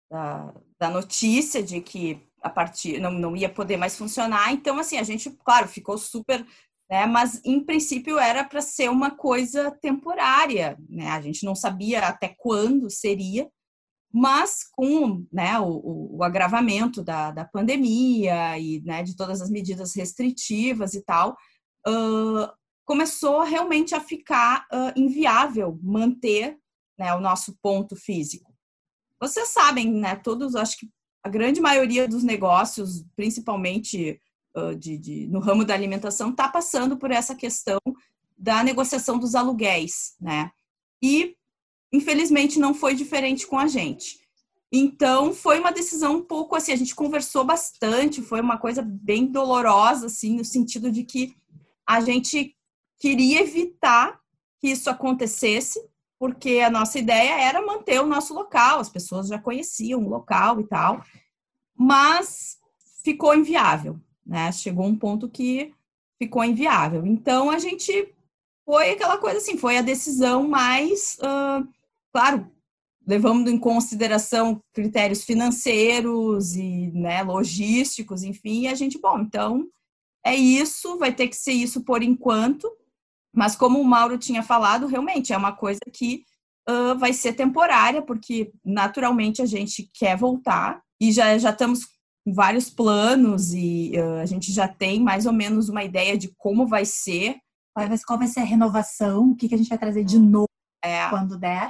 da, 0.10 0.52
da 0.80 0.89
notícia 0.89 1.62
de 1.62 1.80
que 1.80 2.19
a 2.41 2.50
partir 2.50 3.00
não, 3.00 3.12
não 3.12 3.36
ia 3.36 3.50
poder 3.50 3.78
mais 3.78 3.95
funcionar. 3.95 4.52
Então, 4.52 4.80
assim, 4.80 4.98
a 4.98 5.04
gente, 5.04 5.30
claro, 5.43 5.67
ficou 5.67 5.98
super, 5.98 6.45
né? 6.89 7.06
Mas 7.06 7.41
em 7.43 7.63
princípio 7.63 8.19
era 8.19 8.43
para 8.43 8.62
ser 8.62 8.89
uma 8.89 9.12
coisa 9.12 9.71
temporária, 9.82 10.78
né? 10.89 11.08
A 11.10 11.21
gente 11.21 11.43
não 11.43 11.56
sabia 11.56 12.08
até 12.08 12.36
quando 12.38 12.89
seria, 12.89 13.50
mas 14.13 14.63
com 14.71 15.26
né, 15.32 15.60
o, 15.60 16.17
o 16.17 16.24
agravamento 16.24 17.04
da, 17.04 17.32
da 17.32 17.45
pandemia 17.45 18.58
e 18.58 18.82
né, 18.82 19.04
de 19.04 19.15
todas 19.15 19.41
as 19.41 19.50
medidas 19.50 19.95
restritivas 19.95 20.93
e 20.93 21.04
tal, 21.04 21.36
uh, 21.88 22.48
começou 22.86 23.41
realmente 23.41 23.95
a 23.95 24.00
ficar 24.00 24.65
uh, 24.71 24.98
inviável 25.00 25.80
manter 25.82 26.58
né, 26.98 27.13
o 27.13 27.19
nosso 27.19 27.58
ponto 27.62 27.95
físico. 27.95 28.54
Vocês 29.19 29.50
sabem, 29.50 29.91
né? 29.91 30.15
Todos, 30.15 30.56
acho 30.56 30.78
que 30.78 30.89
a 31.24 31.30
grande 31.30 31.60
maioria 31.60 32.08
dos 32.08 32.24
negócios, 32.24 33.04
principalmente 33.15 34.19
uh, 34.56 34.76
de, 34.76 34.98
de, 34.98 35.28
no 35.28 35.39
ramo 35.39 35.65
da 35.65 35.74
alimentação, 35.74 36.30
está 36.30 36.48
passando 36.48 36.95
por 36.98 37.12
essa 37.12 37.34
questão 37.36 37.80
da 38.38 38.63
negociação 38.63 39.17
dos 39.17 39.34
aluguéis, 39.34 40.15
né? 40.21 40.52
E, 41.02 41.36
infelizmente, 41.91 42.60
não 42.60 42.74
foi 42.74 42.93
diferente 42.93 43.48
com 43.48 43.58
a 43.58 43.67
gente. 43.67 44.19
Então, 44.71 45.34
foi 45.34 45.60
uma 45.60 45.71
decisão 45.71 46.17
um 46.17 46.21
pouco 46.21 46.56
assim, 46.56 46.71
a 46.71 46.76
gente 46.76 46.93
conversou 46.93 47.45
bastante, 47.45 48.21
foi 48.21 48.41
uma 48.41 48.58
coisa 48.58 48.82
bem 48.82 49.26
dolorosa, 49.26 50.08
assim, 50.08 50.36
no 50.36 50.45
sentido 50.45 50.91
de 50.91 51.04
que 51.04 51.34
a 51.88 52.02
gente 52.02 52.55
queria 52.99 53.41
evitar 53.41 54.19
que 54.60 54.69
isso 54.69 54.89
acontecesse, 54.89 55.79
porque 56.17 56.60
a 56.60 56.69
nossa 56.69 56.97
ideia 56.97 57.41
era 57.41 57.65
manter 57.65 58.01
o 58.01 58.08
nosso 58.08 58.34
local, 58.34 58.79
as 58.79 58.89
pessoas 58.89 59.27
já 59.27 59.38
conheciam 59.38 60.03
o 60.03 60.10
local 60.10 60.60
e 60.60 60.67
tal. 60.67 61.03
Mas 61.77 62.58
ficou 63.03 63.36
inviável, 63.36 63.99
né? 64.25 64.51
Chegou 64.51 64.86
um 64.86 64.97
ponto 64.97 65.29
que 65.29 65.73
ficou 66.17 66.43
inviável. 66.43 67.05
Então 67.05 67.49
a 67.49 67.60
gente 67.60 68.13
foi 68.65 68.91
aquela 68.91 69.17
coisa 69.17 69.38
assim, 69.38 69.58
foi 69.58 69.77
a 69.77 69.81
decisão 69.81 70.47
mais, 70.47 71.17
uh, 71.19 71.67
claro, 72.12 72.49
levando 73.05 73.49
em 73.49 73.60
consideração 73.60 74.60
critérios 74.73 75.23
financeiros 75.23 76.55
e 76.55 76.91
né, 76.91 77.21
logísticos, 77.21 78.23
enfim, 78.23 78.67
a 78.67 78.73
gente, 78.73 78.99
bom, 78.99 79.19
então 79.19 79.67
é 80.25 80.36
isso, 80.36 80.97
vai 80.97 81.13
ter 81.13 81.27
que 81.27 81.36
ser 81.36 81.51
isso 81.51 81.84
por 81.84 82.01
enquanto, 82.01 82.67
mas 83.36 83.56
como 83.56 83.80
o 83.80 83.86
Mauro 83.86 84.17
tinha 84.17 84.41
falado, 84.41 84.88
realmente 84.88 85.34
é 85.34 85.38
uma 85.38 85.52
coisa 85.52 85.82
que 85.91 86.24
uh, 86.69 86.98
vai 86.98 87.12
ser 87.12 87.34
temporária, 87.34 88.02
porque 88.02 88.52
naturalmente 88.63 89.41
a 89.41 89.45
gente 89.45 89.89
quer 89.93 90.15
voltar 90.15 90.82
e 91.00 91.12
já, 91.12 91.38
já 91.38 91.50
estamos 91.50 91.86
com 92.24 92.34
vários 92.34 92.69
planos 92.69 93.54
e 93.54 93.91
uh, 93.95 94.21
a 94.21 94.26
gente 94.26 94.54
já 94.54 94.67
tem 94.67 95.02
mais 95.02 95.26
ou 95.26 95.34
menos 95.34 95.67
uma 95.67 95.84
ideia 95.84 96.17
de 96.17 96.34
como 96.38 96.65
vai 96.65 96.86
ser. 96.86 97.38
Qual 98.08 98.17
vai 98.17 98.28
ser 98.28 98.39
a 98.39 98.45
renovação, 98.45 99.32
o 99.32 99.36
que, 99.36 99.50
que 99.50 99.56
a 99.56 99.58
gente 99.58 99.67
vai 99.67 99.78
trazer 99.78 100.06
de 100.06 100.17
novo 100.17 100.48
é. 100.82 101.10
quando 101.10 101.38
der. 101.38 101.69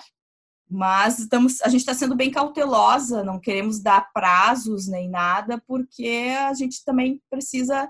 Mas 0.69 1.17
estamos, 1.17 1.59
a 1.63 1.67
gente 1.67 1.81
está 1.81 1.95
sendo 1.95 2.15
bem 2.15 2.29
cautelosa, 2.29 3.23
não 3.23 3.39
queremos 3.39 3.79
dar 3.79 4.11
prazos 4.13 4.87
nem 4.87 5.09
nada, 5.09 5.59
porque 5.65 6.31
a 6.39 6.53
gente 6.53 6.85
também 6.85 7.19
precisa. 7.27 7.89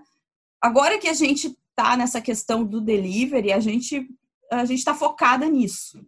Agora 0.62 0.98
que 0.98 1.10
a 1.10 1.14
gente 1.14 1.58
está 1.78 1.98
nessa 1.98 2.22
questão 2.22 2.64
do 2.64 2.80
delivery, 2.82 3.52
a 3.52 3.60
gente 3.60 4.08
a 4.52 4.64
gente 4.64 4.80
está 4.80 4.94
focada 4.94 5.50
nisso, 5.50 6.06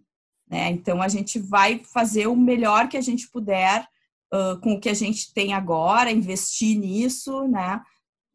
né? 0.47 0.69
Então 0.69 1.01
a 1.01 1.08
gente 1.08 1.39
vai 1.39 1.80
fazer 1.80 2.27
o 2.27 2.36
melhor 2.36 2.88
que 2.88 2.95
a 2.95 3.01
gente 3.01 3.27
puder 3.30 3.88
uh, 4.34 4.60
com 4.62 4.73
o 4.73 4.80
que 4.80 4.89
a 4.89 4.93
gente 4.93 5.34
tem 5.34 5.53
agora, 5.53 6.12
investir 6.12 6.77
nisso, 6.77 7.47
né? 7.47 7.82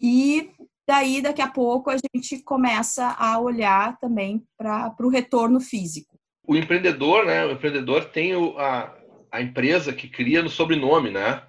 E 0.00 0.50
daí 0.86 1.22
daqui 1.22 1.40
a 1.40 1.48
pouco 1.48 1.88
a 1.88 1.96
gente 1.96 2.42
começa 2.42 3.14
a 3.18 3.38
olhar 3.38 3.96
também 3.98 4.44
para 4.58 4.94
o 5.00 5.08
retorno 5.08 5.60
físico 5.60 6.12
o 6.46 6.56
empreendedor, 6.56 7.24
né? 7.24 7.44
O 7.46 7.52
empreendedor 7.52 8.06
tem 8.06 8.34
o, 8.34 8.58
a, 8.58 8.94
a 9.30 9.40
empresa 9.40 9.92
que 9.92 10.08
cria 10.08 10.42
no 10.42 10.50
sobrenome, 10.50 11.10
né? 11.10 11.42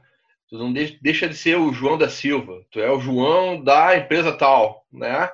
Tu 0.49 0.57
não 0.57 0.71
deixa 0.71 1.27
de 1.27 1.35
ser 1.35 1.57
o 1.57 1.73
João 1.73 1.97
da 1.97 2.09
Silva, 2.09 2.63
tu 2.69 2.79
é 2.79 2.91
o 2.91 2.99
João 2.99 3.61
da 3.61 3.97
empresa 3.97 4.31
tal, 4.31 4.82
né? 4.93 5.29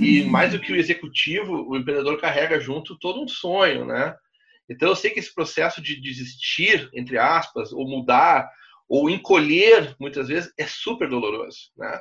E 0.00 0.22
mais 0.24 0.52
do 0.52 0.60
que 0.60 0.72
o 0.72 0.76
executivo, 0.76 1.68
o 1.68 1.76
empreendedor 1.76 2.20
carrega 2.20 2.60
junto 2.60 2.98
todo 2.98 3.22
um 3.22 3.28
sonho, 3.28 3.84
né? 3.84 4.16
Então 4.68 4.88
eu 4.88 4.96
sei 4.96 5.10
que 5.10 5.18
esse 5.18 5.34
processo 5.34 5.82
de 5.82 6.00
desistir, 6.00 6.88
entre 6.94 7.18
aspas, 7.18 7.72
ou 7.72 7.86
mudar, 7.86 8.48
ou 8.88 9.10
encolher, 9.10 9.94
muitas 9.98 10.28
vezes, 10.28 10.52
é 10.58 10.66
super 10.66 11.08
doloroso, 11.08 11.70
né? 11.76 12.00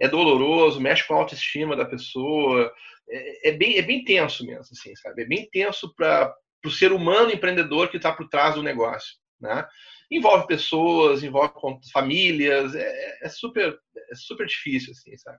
É 0.00 0.08
doloroso, 0.08 0.80
mexe 0.80 1.06
com 1.06 1.14
a 1.14 1.18
autoestima 1.18 1.76
da 1.76 1.84
pessoa, 1.84 2.72
é, 3.10 3.48
é, 3.48 3.52
bem, 3.52 3.76
é 3.76 3.82
bem 3.82 4.04
tenso 4.04 4.44
mesmo, 4.46 4.60
assim, 4.60 4.94
sabe? 4.96 5.22
É 5.22 5.26
bem 5.26 5.48
tenso 5.50 5.92
para 5.94 6.34
o 6.64 6.70
ser 6.70 6.92
humano 6.92 7.32
empreendedor 7.32 7.88
que 7.88 7.96
está 7.96 8.12
por 8.12 8.28
trás 8.28 8.54
do 8.54 8.62
negócio, 8.62 9.16
né? 9.40 9.66
Envolve 10.10 10.46
pessoas, 10.46 11.22
envolve 11.22 11.52
famílias, 11.92 12.74
é, 12.74 13.18
é 13.22 13.28
super, 13.28 13.78
é 14.10 14.14
super 14.14 14.46
difícil, 14.46 14.92
assim, 14.92 15.16
sabe? 15.18 15.38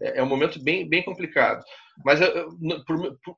É, 0.00 0.18
é 0.18 0.22
um 0.22 0.26
momento 0.26 0.62
bem, 0.62 0.88
bem 0.88 1.02
complicado. 1.02 1.64
Mas, 2.04 2.20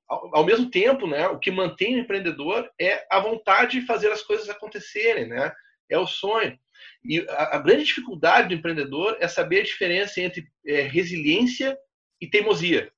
ao 0.08 0.44
mesmo 0.44 0.70
tempo, 0.70 1.06
né, 1.06 1.26
o 1.28 1.38
que 1.38 1.50
mantém 1.50 1.96
o 1.96 1.98
empreendedor 1.98 2.70
é 2.80 3.04
a 3.10 3.18
vontade 3.18 3.80
de 3.80 3.86
fazer 3.86 4.10
as 4.12 4.22
coisas 4.22 4.48
acontecerem, 4.48 5.26
né? 5.26 5.52
É 5.90 5.98
o 5.98 6.06
sonho. 6.06 6.56
E 7.04 7.20
a, 7.28 7.56
a 7.56 7.58
grande 7.58 7.84
dificuldade 7.84 8.48
do 8.48 8.54
empreendedor 8.54 9.16
é 9.20 9.26
saber 9.26 9.60
a 9.60 9.64
diferença 9.64 10.20
entre 10.20 10.46
é, 10.66 10.82
resiliência 10.82 11.76
e 12.20 12.28
teimosia 12.28 12.92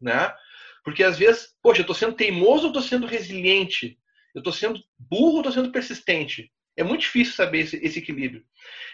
né? 0.00 0.32
Porque 0.84 1.02
às 1.02 1.18
vezes, 1.18 1.48
poxa, 1.62 1.80
eu 1.80 1.82
estou 1.82 1.96
sendo 1.96 2.14
teimoso 2.14 2.64
ou 2.64 2.68
estou 2.68 2.82
sendo 2.82 3.06
resiliente? 3.06 3.98
Eu 4.34 4.40
estou 4.40 4.52
sendo 4.52 4.80
burro 4.98 5.34
ou 5.34 5.40
estou 5.40 5.52
sendo 5.52 5.72
persistente? 5.72 6.52
É 6.76 6.84
muito 6.84 7.00
difícil 7.00 7.34
saber 7.34 7.60
esse, 7.60 7.76
esse, 7.78 7.98
equilíbrio. 7.98 8.44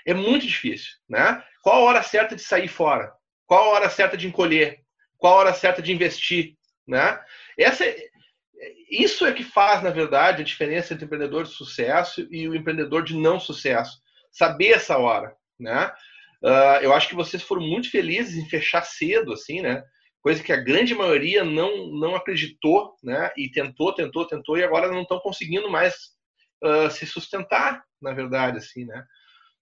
É 0.06 0.14
muito 0.14 0.46
difícil, 0.46 0.92
né? 1.08 1.42
Qual 1.62 1.76
a 1.76 1.80
hora 1.80 2.02
certa 2.02 2.36
de 2.36 2.42
sair 2.42 2.68
fora? 2.68 3.12
Qual 3.52 3.64
a 3.64 3.68
hora 3.74 3.90
certa 3.90 4.16
de 4.16 4.26
encolher? 4.26 4.80
Qual 5.18 5.34
a 5.34 5.36
hora 5.40 5.52
certa 5.52 5.82
de 5.82 5.92
investir, 5.92 6.56
né? 6.88 7.20
Essa 7.58 7.84
é, 7.84 8.08
isso 8.90 9.26
é 9.26 9.32
que 9.34 9.44
faz, 9.44 9.82
na 9.82 9.90
verdade, 9.90 10.40
a 10.40 10.44
diferença 10.44 10.94
entre 10.94 11.04
o 11.04 11.06
empreendedor 11.06 11.44
de 11.44 11.50
sucesso 11.50 12.26
e 12.30 12.48
o 12.48 12.54
empreendedor 12.54 13.04
de 13.04 13.14
não 13.14 13.38
sucesso. 13.38 14.00
Saber 14.30 14.68
essa 14.68 14.96
hora, 14.96 15.36
né? 15.60 15.92
Uh, 16.42 16.80
eu 16.80 16.94
acho 16.94 17.06
que 17.10 17.14
vocês 17.14 17.42
foram 17.42 17.60
muito 17.60 17.90
felizes 17.90 18.42
em 18.42 18.48
fechar 18.48 18.86
cedo, 18.86 19.34
assim, 19.34 19.60
né? 19.60 19.84
coisa 20.22 20.42
que 20.42 20.52
a 20.52 20.56
grande 20.56 20.94
maioria 20.94 21.44
não, 21.44 21.88
não 21.88 22.14
acreditou, 22.14 22.96
né? 23.02 23.30
E 23.36 23.50
tentou, 23.50 23.92
tentou, 23.92 24.26
tentou, 24.26 24.56
e 24.56 24.64
agora 24.64 24.88
não 24.88 25.02
estão 25.02 25.20
conseguindo 25.20 25.70
mais 25.70 25.94
uh, 26.64 26.90
se 26.90 27.04
sustentar, 27.06 27.84
na 28.00 28.14
verdade, 28.14 28.56
assim, 28.56 28.86
né? 28.86 29.04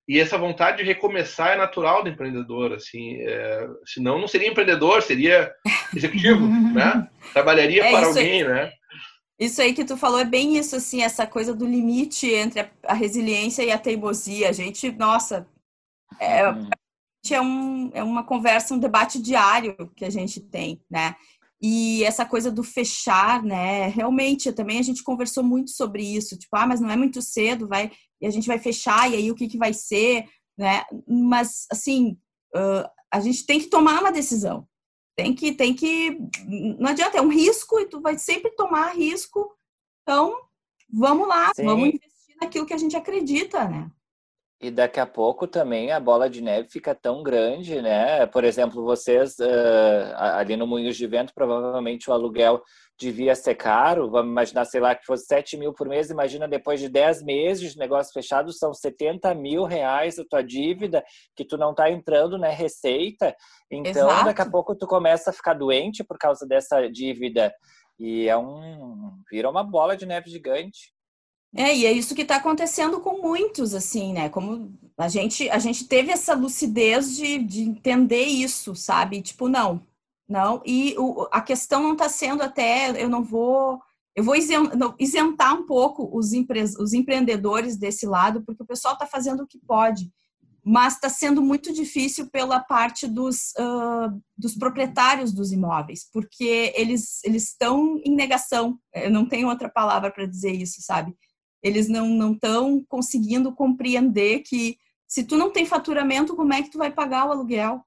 E 0.08 0.18
essa 0.18 0.36
vontade 0.36 0.78
de 0.78 0.84
recomeçar 0.84 1.52
é 1.52 1.56
natural 1.56 2.02
do 2.02 2.08
empreendedor, 2.08 2.72
assim, 2.72 3.16
é, 3.20 3.68
senão 3.86 4.18
não 4.18 4.26
seria 4.26 4.48
empreendedor, 4.48 5.02
seria 5.02 5.52
executivo, 5.94 6.46
né? 6.46 7.08
Trabalharia 7.32 7.84
é 7.84 7.90
para 7.90 8.06
alguém, 8.06 8.42
aí, 8.42 8.48
né? 8.48 8.72
Isso 9.38 9.62
aí 9.62 9.72
que 9.72 9.84
tu 9.84 9.96
falou 9.96 10.18
é 10.18 10.24
bem 10.24 10.58
isso, 10.58 10.76
assim, 10.76 11.02
essa 11.02 11.26
coisa 11.26 11.54
do 11.54 11.66
limite 11.66 12.26
entre 12.28 12.60
a, 12.60 12.70
a 12.88 12.94
resiliência 12.94 13.62
e 13.62 13.70
a 13.70 13.78
teimosia. 13.78 14.48
A 14.48 14.52
gente, 14.52 14.90
nossa, 14.92 15.46
é, 16.18 16.48
uhum 16.48 16.68
é, 17.28 17.40
um, 17.40 17.90
é 17.92 18.02
uma 18.02 18.24
conversa, 18.24 18.74
um 18.74 18.78
debate 18.78 19.20
diário 19.20 19.76
que 19.94 20.04
a 20.04 20.10
gente 20.10 20.40
tem, 20.40 20.80
né? 20.90 21.14
E 21.62 22.02
essa 22.04 22.24
coisa 22.24 22.50
do 22.50 22.62
fechar, 22.62 23.42
né? 23.42 23.88
Realmente, 23.88 24.50
também 24.52 24.78
a 24.78 24.82
gente 24.82 25.02
conversou 25.02 25.44
muito 25.44 25.70
sobre 25.70 26.02
isso. 26.02 26.38
Tipo, 26.38 26.56
ah, 26.56 26.66
mas 26.66 26.80
não 26.80 26.90
é 26.90 26.96
muito 26.96 27.20
cedo, 27.20 27.68
vai 27.68 27.90
e 28.20 28.26
a 28.26 28.30
gente 28.30 28.46
vai 28.46 28.58
fechar, 28.58 29.10
e 29.10 29.16
aí 29.16 29.30
o 29.30 29.34
que, 29.34 29.48
que 29.48 29.58
vai 29.58 29.72
ser, 29.72 30.26
né? 30.58 30.84
Mas, 31.06 31.66
assim, 31.70 32.18
uh, 32.54 32.88
a 33.12 33.20
gente 33.20 33.46
tem 33.46 33.58
que 33.58 33.68
tomar 33.68 34.00
uma 34.00 34.12
decisão. 34.12 34.66
Tem 35.16 35.34
que, 35.34 35.52
tem 35.52 35.74
que. 35.74 36.18
Não 36.78 36.90
adianta, 36.90 37.18
é 37.18 37.22
um 37.22 37.28
risco 37.28 37.78
e 37.80 37.86
tu 37.86 38.00
vai 38.00 38.18
sempre 38.18 38.50
tomar 38.52 38.94
risco. 38.94 39.50
Então, 40.02 40.34
vamos 40.88 41.28
lá, 41.28 41.50
Sim. 41.54 41.64
vamos 41.64 41.88
investir 41.88 42.36
naquilo 42.40 42.66
que 42.66 42.74
a 42.74 42.78
gente 42.78 42.96
acredita, 42.96 43.68
né? 43.68 43.90
E 44.62 44.70
daqui 44.70 45.00
a 45.00 45.06
pouco 45.06 45.46
também 45.46 45.90
a 45.90 45.98
bola 45.98 46.28
de 46.28 46.42
neve 46.42 46.68
fica 46.68 46.94
tão 46.94 47.22
grande, 47.22 47.80
né? 47.80 48.26
Por 48.26 48.44
exemplo, 48.44 48.84
vocês 48.84 49.38
uh, 49.38 50.14
ali 50.16 50.54
no 50.54 50.66
Moinhos 50.66 50.98
de 50.98 51.06
Vento, 51.06 51.32
provavelmente 51.34 52.10
o 52.10 52.12
aluguel 52.12 52.62
devia 53.00 53.34
ser 53.34 53.54
caro. 53.54 54.10
Vamos 54.10 54.30
imaginar, 54.30 54.66
sei 54.66 54.80
lá, 54.80 54.94
que 54.94 55.06
fosse 55.06 55.24
7 55.24 55.56
mil 55.56 55.72
por 55.72 55.88
mês. 55.88 56.10
Imagina 56.10 56.46
depois 56.46 56.78
de 56.78 56.88
10 56.88 57.22
meses 57.22 57.72
de 57.72 57.78
negócio 57.78 58.12
fechado, 58.12 58.52
são 58.52 58.74
70 58.74 59.34
mil 59.34 59.64
reais 59.64 60.18
a 60.18 60.24
tua 60.24 60.42
dívida, 60.42 61.02
que 61.34 61.44
tu 61.44 61.56
não 61.56 61.70
está 61.70 61.90
entrando 61.90 62.32
na 62.32 62.48
né, 62.48 62.54
receita. 62.54 63.34
Então, 63.70 64.08
Exato. 64.08 64.24
daqui 64.26 64.42
a 64.42 64.50
pouco 64.50 64.76
tu 64.76 64.86
começa 64.86 65.30
a 65.30 65.32
ficar 65.32 65.54
doente 65.54 66.04
por 66.04 66.18
causa 66.18 66.46
dessa 66.46 66.86
dívida. 66.88 67.52
E 67.98 68.28
é 68.28 68.36
um. 68.36 69.12
vira 69.30 69.48
uma 69.48 69.64
bola 69.64 69.96
de 69.96 70.04
neve 70.04 70.30
gigante. 70.30 70.92
É, 71.56 71.74
e 71.74 71.84
é 71.84 71.90
isso 71.90 72.14
que 72.14 72.22
está 72.22 72.36
acontecendo 72.36 73.00
com 73.00 73.20
muitos, 73.20 73.74
assim, 73.74 74.12
né? 74.12 74.28
Como 74.28 74.72
a 74.96 75.08
gente, 75.08 75.50
a 75.50 75.58
gente 75.58 75.84
teve 75.88 76.12
essa 76.12 76.34
lucidez 76.34 77.16
de, 77.16 77.38
de 77.38 77.62
entender 77.62 78.22
isso, 78.22 78.76
sabe? 78.76 79.20
Tipo, 79.20 79.48
não, 79.48 79.82
não. 80.30 80.62
E 80.64 80.94
o, 80.98 81.26
a 81.32 81.40
questão 81.40 81.82
não 81.82 81.92
está 81.92 82.08
sendo 82.08 82.42
até, 82.42 83.02
eu 83.02 83.08
não 83.08 83.22
vou, 83.22 83.80
eu 84.14 84.24
vou 84.24 84.34
isentar 84.98 85.54
um 85.54 85.66
pouco 85.66 86.08
os, 86.16 86.32
empre, 86.32 86.62
os 86.62 86.92
empreendedores 86.92 87.76
desse 87.76 88.06
lado, 88.06 88.42
porque 88.44 88.62
o 88.62 88.66
pessoal 88.66 88.94
está 88.94 89.06
fazendo 89.06 89.42
o 89.42 89.46
que 89.46 89.58
pode, 89.66 90.10
mas 90.64 90.94
está 90.94 91.08
sendo 91.08 91.42
muito 91.42 91.72
difícil 91.72 92.30
pela 92.30 92.60
parte 92.60 93.06
dos, 93.06 93.52
uh, 93.58 94.22
dos 94.36 94.54
proprietários 94.54 95.32
dos 95.32 95.52
imóveis, 95.52 96.08
porque 96.12 96.72
eles 96.76 97.24
estão 97.24 98.00
em 98.04 98.14
negação. 98.14 98.78
Eu 98.94 99.10
não 99.10 99.26
tenho 99.26 99.48
outra 99.48 99.68
palavra 99.68 100.10
para 100.10 100.26
dizer 100.26 100.52
isso, 100.52 100.82
sabe? 100.82 101.16
eles 101.62 101.88
não 101.88 102.32
estão 102.32 102.84
conseguindo 102.88 103.52
compreender 103.52 104.40
que 104.40 104.78
se 105.06 105.24
tu 105.24 105.36
não 105.36 105.50
tem 105.50 105.66
faturamento, 105.66 106.36
como 106.36 106.52
é 106.52 106.62
que 106.62 106.70
tu 106.70 106.78
vai 106.78 106.90
pagar 106.90 107.26
o 107.26 107.32
aluguel? 107.32 107.84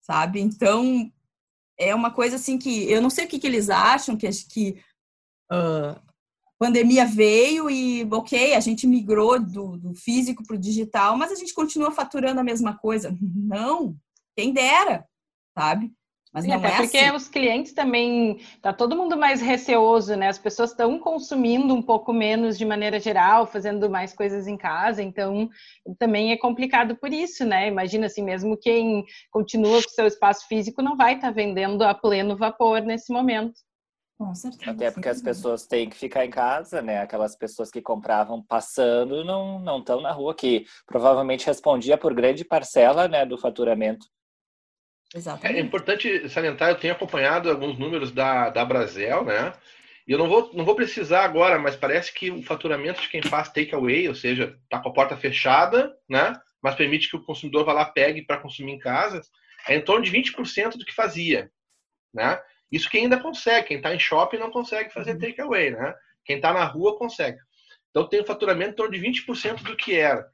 Sabe? 0.00 0.40
Então, 0.40 1.12
é 1.78 1.94
uma 1.94 2.10
coisa 2.10 2.36
assim 2.36 2.58
que 2.58 2.90
eu 2.90 3.00
não 3.00 3.08
sei 3.08 3.24
o 3.24 3.28
que, 3.28 3.38
que 3.38 3.46
eles 3.46 3.70
acham, 3.70 4.16
que, 4.16 4.28
que 4.50 4.82
uh, 5.50 5.98
pandemia 6.58 7.06
veio 7.06 7.70
e, 7.70 8.04
ok, 8.10 8.54
a 8.54 8.60
gente 8.60 8.86
migrou 8.86 9.40
do, 9.40 9.78
do 9.78 9.94
físico 9.94 10.42
para 10.44 10.56
o 10.56 10.58
digital, 10.58 11.16
mas 11.16 11.30
a 11.30 11.36
gente 11.36 11.54
continua 11.54 11.92
faturando 11.92 12.40
a 12.40 12.44
mesma 12.44 12.76
coisa. 12.76 13.16
Não, 13.20 13.96
quem 14.36 14.52
dera, 14.52 15.06
sabe? 15.56 15.92
Mas 16.32 16.44
Sim, 16.44 16.52
até 16.52 16.68
é 16.68 16.76
porque 16.76 16.98
assim. 16.98 17.16
os 17.16 17.28
clientes 17.28 17.72
também 17.72 18.38
tá 18.60 18.72
todo 18.72 18.96
mundo 18.96 19.16
mais 19.16 19.40
receoso, 19.40 20.14
né? 20.14 20.28
As 20.28 20.38
pessoas 20.38 20.70
estão 20.70 20.98
consumindo 20.98 21.74
um 21.74 21.80
pouco 21.80 22.12
menos 22.12 22.58
de 22.58 22.66
maneira 22.66 23.00
geral, 23.00 23.46
fazendo 23.46 23.88
mais 23.88 24.12
coisas 24.12 24.46
em 24.46 24.56
casa, 24.56 25.02
então 25.02 25.48
também 25.98 26.30
é 26.32 26.36
complicado 26.36 26.96
por 26.96 27.12
isso, 27.12 27.44
né? 27.44 27.68
Imagina 27.68 28.06
assim, 28.06 28.22
mesmo 28.22 28.58
quem 28.58 29.04
continua 29.30 29.82
com 29.82 29.88
seu 29.88 30.06
espaço 30.06 30.46
físico 30.46 30.82
não 30.82 30.96
vai 30.96 31.14
estar 31.14 31.28
tá 31.28 31.32
vendendo 31.32 31.82
a 31.82 31.94
pleno 31.94 32.36
vapor 32.36 32.82
nesse 32.82 33.10
momento. 33.10 33.54
Com 34.18 34.34
certeza. 34.34 34.72
Até 34.72 34.90
porque 34.90 35.08
as 35.08 35.22
pessoas 35.22 35.64
têm 35.64 35.88
que 35.88 35.96
ficar 35.96 36.26
em 36.26 36.30
casa, 36.30 36.82
né? 36.82 36.98
Aquelas 36.98 37.36
pessoas 37.36 37.70
que 37.70 37.80
compravam 37.80 38.42
passando 38.42 39.24
não 39.24 39.60
não 39.60 39.78
estão 39.78 40.00
na 40.00 40.10
rua, 40.10 40.34
que 40.34 40.66
provavelmente 40.84 41.46
respondia 41.46 41.96
por 41.96 42.12
grande 42.12 42.44
parcela, 42.44 43.06
né, 43.06 43.24
do 43.24 43.38
faturamento. 43.38 44.06
Exatamente. 45.14 45.58
É 45.58 45.62
importante 45.62 46.28
salientar, 46.28 46.70
eu 46.70 46.78
tenho 46.78 46.92
acompanhado 46.92 47.50
alguns 47.50 47.78
números 47.78 48.12
da, 48.12 48.50
da 48.50 48.64
Brasel, 48.64 49.24
né? 49.24 49.52
E 50.06 50.12
eu 50.12 50.18
não 50.18 50.28
vou, 50.28 50.50
não 50.54 50.64
vou 50.64 50.74
precisar 50.74 51.24
agora, 51.24 51.58
mas 51.58 51.76
parece 51.76 52.12
que 52.12 52.30
o 52.30 52.42
faturamento 52.42 53.00
de 53.00 53.08
quem 53.08 53.22
faz 53.22 53.50
takeaway, 53.50 54.08
ou 54.08 54.14
seja, 54.14 54.58
tá 54.68 54.80
com 54.80 54.88
a 54.88 54.92
porta 54.92 55.16
fechada, 55.16 55.94
né? 56.08 56.32
Mas 56.62 56.74
permite 56.74 57.08
que 57.10 57.16
o 57.16 57.22
consumidor 57.22 57.64
vá 57.64 57.72
lá, 57.72 57.84
pegue 57.84 58.22
para 58.22 58.38
consumir 58.38 58.72
em 58.72 58.78
casa, 58.78 59.20
é 59.66 59.76
em 59.76 59.82
torno 59.82 60.04
de 60.04 60.10
20% 60.10 60.76
do 60.76 60.84
que 60.84 60.94
fazia, 60.94 61.50
né? 62.12 62.40
Isso 62.70 62.90
quem 62.90 63.04
ainda 63.04 63.20
consegue, 63.20 63.68
quem 63.68 63.76
está 63.78 63.94
em 63.94 63.98
shopping 63.98 64.38
não 64.38 64.50
consegue 64.50 64.92
fazer 64.92 65.12
uhum. 65.12 65.18
takeaway, 65.18 65.70
né? 65.70 65.94
Quem 66.24 66.36
está 66.36 66.52
na 66.52 66.64
rua 66.64 66.98
consegue. 66.98 67.38
Então 67.90 68.08
tem 68.08 68.20
um 68.20 68.26
faturamento 68.26 68.72
em 68.72 68.76
torno 68.76 68.92
de 68.92 69.00
20% 69.00 69.62
do 69.62 69.76
que 69.76 69.94
era. 69.94 70.26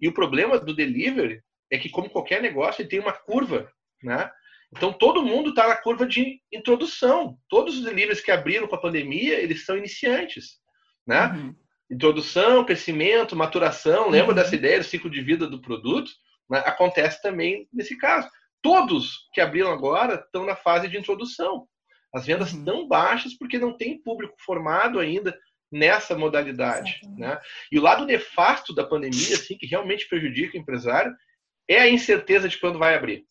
E 0.00 0.08
o 0.08 0.14
problema 0.14 0.58
do 0.58 0.74
delivery 0.74 1.42
é 1.70 1.78
que, 1.78 1.88
como 1.88 2.10
qualquer 2.10 2.40
negócio, 2.40 2.82
ele 2.82 2.88
tem 2.88 3.00
uma 3.00 3.12
curva 3.12 3.70
né? 4.02 4.30
Então 4.72 4.92
todo 4.92 5.22
mundo 5.22 5.50
está 5.50 5.66
na 5.66 5.76
curva 5.76 6.06
de 6.06 6.40
introdução. 6.52 7.36
Todos 7.48 7.76
os 7.76 7.84
deliveries 7.84 8.20
que 8.20 8.30
abriram 8.30 8.68
com 8.68 8.74
a 8.76 8.80
pandemia, 8.80 9.40
eles 9.40 9.64
são 9.64 9.76
iniciantes, 9.76 10.58
né? 11.06 11.26
Uhum. 11.26 11.56
Introdução, 11.90 12.64
crescimento, 12.64 13.34
maturação. 13.34 14.08
Lembra 14.08 14.30
uhum. 14.30 14.36
dessa 14.36 14.54
ideia 14.54 14.78
do 14.78 14.84
ciclo 14.84 15.10
de 15.10 15.20
vida 15.20 15.46
do 15.48 15.60
produto? 15.60 16.10
Né? 16.48 16.62
Acontece 16.64 17.20
também 17.20 17.68
nesse 17.72 17.96
caso. 17.98 18.28
Todos 18.62 19.28
que 19.32 19.40
abriram 19.40 19.72
agora 19.72 20.14
estão 20.14 20.46
na 20.46 20.54
fase 20.54 20.88
de 20.88 20.96
introdução. 20.96 21.66
As 22.14 22.26
vendas 22.26 22.52
uhum. 22.52 22.60
estão 22.60 22.88
baixas 22.88 23.34
porque 23.36 23.58
não 23.58 23.76
tem 23.76 24.00
público 24.00 24.34
formado 24.38 25.00
ainda 25.00 25.36
nessa 25.70 26.16
modalidade, 26.18 27.00
né? 27.16 27.38
E 27.70 27.78
o 27.78 27.82
lado 27.82 28.04
nefasto 28.04 28.74
da 28.74 28.84
pandemia, 28.84 29.36
assim, 29.36 29.56
que 29.56 29.66
realmente 29.66 30.08
prejudica 30.08 30.56
o 30.56 30.60
empresário, 30.60 31.14
é 31.68 31.78
a 31.78 31.88
incerteza 31.88 32.48
de 32.48 32.58
quando 32.58 32.78
vai 32.78 32.96
abrir. 32.96 33.24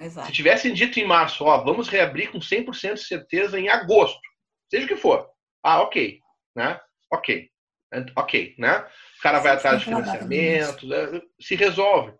Exato. 0.00 0.26
Se 0.26 0.32
tivessem 0.32 0.72
dito 0.72 0.98
em 0.98 1.04
março, 1.04 1.44
ó, 1.44 1.62
vamos 1.62 1.88
reabrir 1.88 2.30
com 2.30 2.38
100% 2.38 2.94
de 2.94 3.04
certeza 3.04 3.60
em 3.60 3.68
agosto, 3.68 4.20
seja 4.70 4.86
o 4.86 4.88
que 4.88 4.96
for. 4.96 5.28
Ah, 5.62 5.82
ok, 5.82 6.18
né? 6.56 6.80
Ok. 7.12 7.50
Ok, 8.16 8.54
né? 8.56 8.86
O 9.18 9.22
cara 9.22 9.40
vai 9.40 9.52
atrás 9.52 9.80
de 9.80 9.84
financiamento, 9.84 10.86
né? 10.86 11.20
se 11.40 11.54
resolve. 11.56 12.14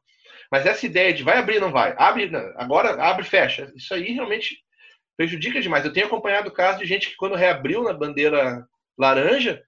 Mas 0.50 0.66
essa 0.66 0.84
ideia 0.84 1.12
de 1.12 1.22
vai 1.22 1.38
abrir, 1.38 1.60
não 1.60 1.70
vai, 1.70 1.94
abre, 1.96 2.28
agora 2.56 3.00
abre, 3.02 3.24
fecha, 3.24 3.72
isso 3.76 3.94
aí 3.94 4.12
realmente 4.12 4.58
prejudica 5.16 5.60
demais. 5.60 5.84
Eu 5.84 5.92
tenho 5.92 6.06
acompanhado 6.06 6.48
o 6.48 6.52
caso 6.52 6.80
de 6.80 6.86
gente 6.86 7.08
que 7.08 7.16
quando 7.16 7.36
reabriu 7.36 7.84
na 7.84 7.92
bandeira 7.92 8.66
laranja, 8.98 9.62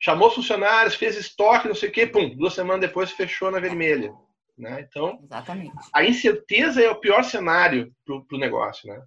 chamou 0.00 0.30
funcionários, 0.30 0.94
fez 0.94 1.16
estoque, 1.16 1.68
não 1.68 1.74
sei 1.74 1.90
o 1.90 1.92
quê, 1.92 2.06
pum, 2.06 2.34
duas 2.34 2.54
semanas 2.54 2.80
depois 2.80 3.12
fechou 3.12 3.50
na 3.50 3.60
vermelha. 3.60 4.10
Né? 4.56 4.86
Então, 4.88 5.18
Exatamente. 5.22 5.72
a 5.94 6.04
incerteza 6.04 6.82
é 6.82 6.90
o 6.90 7.00
pior 7.00 7.24
cenário 7.24 7.92
para 8.04 8.36
o 8.36 8.40
negócio. 8.40 8.92
Né? 8.92 9.02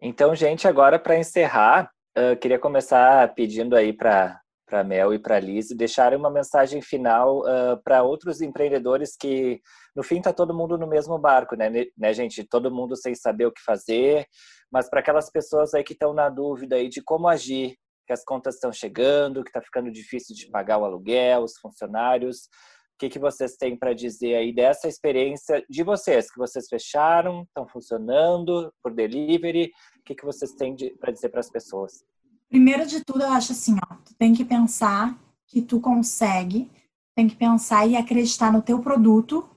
Então, 0.00 0.34
gente, 0.34 0.68
agora 0.68 0.98
para 0.98 1.18
encerrar, 1.18 1.90
uh, 2.16 2.36
queria 2.36 2.58
começar 2.58 3.34
pedindo 3.34 3.76
aí 3.76 3.92
para 3.92 4.40
para 4.66 4.82
Mel 4.82 5.12
e 5.12 5.18
para 5.18 5.38
Liz 5.38 5.68
deixarem 5.68 6.18
uma 6.18 6.30
mensagem 6.30 6.80
final 6.80 7.40
uh, 7.40 7.80
para 7.84 8.02
outros 8.02 8.40
empreendedores 8.40 9.14
que 9.14 9.60
no 9.94 10.02
fim 10.02 10.22
tá 10.22 10.32
todo 10.32 10.54
mundo 10.54 10.78
no 10.78 10.86
mesmo 10.86 11.18
barco, 11.18 11.54
né? 11.54 11.70
né, 11.96 12.12
gente? 12.14 12.42
Todo 12.44 12.74
mundo 12.74 12.96
sem 12.96 13.14
saber 13.14 13.46
o 13.46 13.52
que 13.52 13.62
fazer, 13.62 14.26
mas 14.72 14.88
para 14.88 15.00
aquelas 15.00 15.30
pessoas 15.30 15.74
aí 15.74 15.84
que 15.84 15.92
estão 15.92 16.12
na 16.14 16.28
dúvida 16.28 16.76
aí 16.76 16.88
de 16.88 17.02
como 17.02 17.28
agir, 17.28 17.76
que 18.06 18.12
as 18.12 18.24
contas 18.24 18.56
estão 18.56 18.72
chegando, 18.72 19.44
que 19.44 19.50
está 19.50 19.60
ficando 19.60 19.90
difícil 19.90 20.34
de 20.34 20.50
pagar 20.50 20.78
o 20.78 20.84
aluguel, 20.84 21.42
os 21.42 21.56
funcionários, 21.58 22.48
o 22.94 22.98
que, 22.98 23.08
que 23.08 23.18
vocês 23.18 23.56
têm 23.56 23.76
para 23.76 23.92
dizer 23.92 24.36
aí 24.36 24.54
dessa 24.54 24.86
experiência 24.86 25.64
de 25.68 25.82
vocês, 25.82 26.30
que 26.30 26.38
vocês 26.38 26.68
fecharam, 26.68 27.42
estão 27.42 27.66
funcionando 27.66 28.72
por 28.80 28.94
delivery? 28.94 29.72
O 29.98 30.02
que, 30.04 30.14
que 30.14 30.24
vocês 30.24 30.52
têm 30.52 30.76
para 31.00 31.12
dizer 31.12 31.30
para 31.30 31.40
as 31.40 31.50
pessoas? 31.50 32.04
Primeiro 32.48 32.86
de 32.86 33.04
tudo, 33.04 33.22
eu 33.22 33.32
acho 33.32 33.50
assim, 33.50 33.76
ó, 33.90 33.96
tu 33.96 34.14
tem 34.14 34.32
que 34.32 34.44
pensar 34.44 35.18
que 35.48 35.60
tu 35.60 35.80
consegue, 35.80 36.70
tem 37.16 37.26
que 37.26 37.34
pensar 37.34 37.84
e 37.84 37.96
acreditar 37.96 38.52
no 38.52 38.62
teu 38.62 38.80
produto 38.80 39.50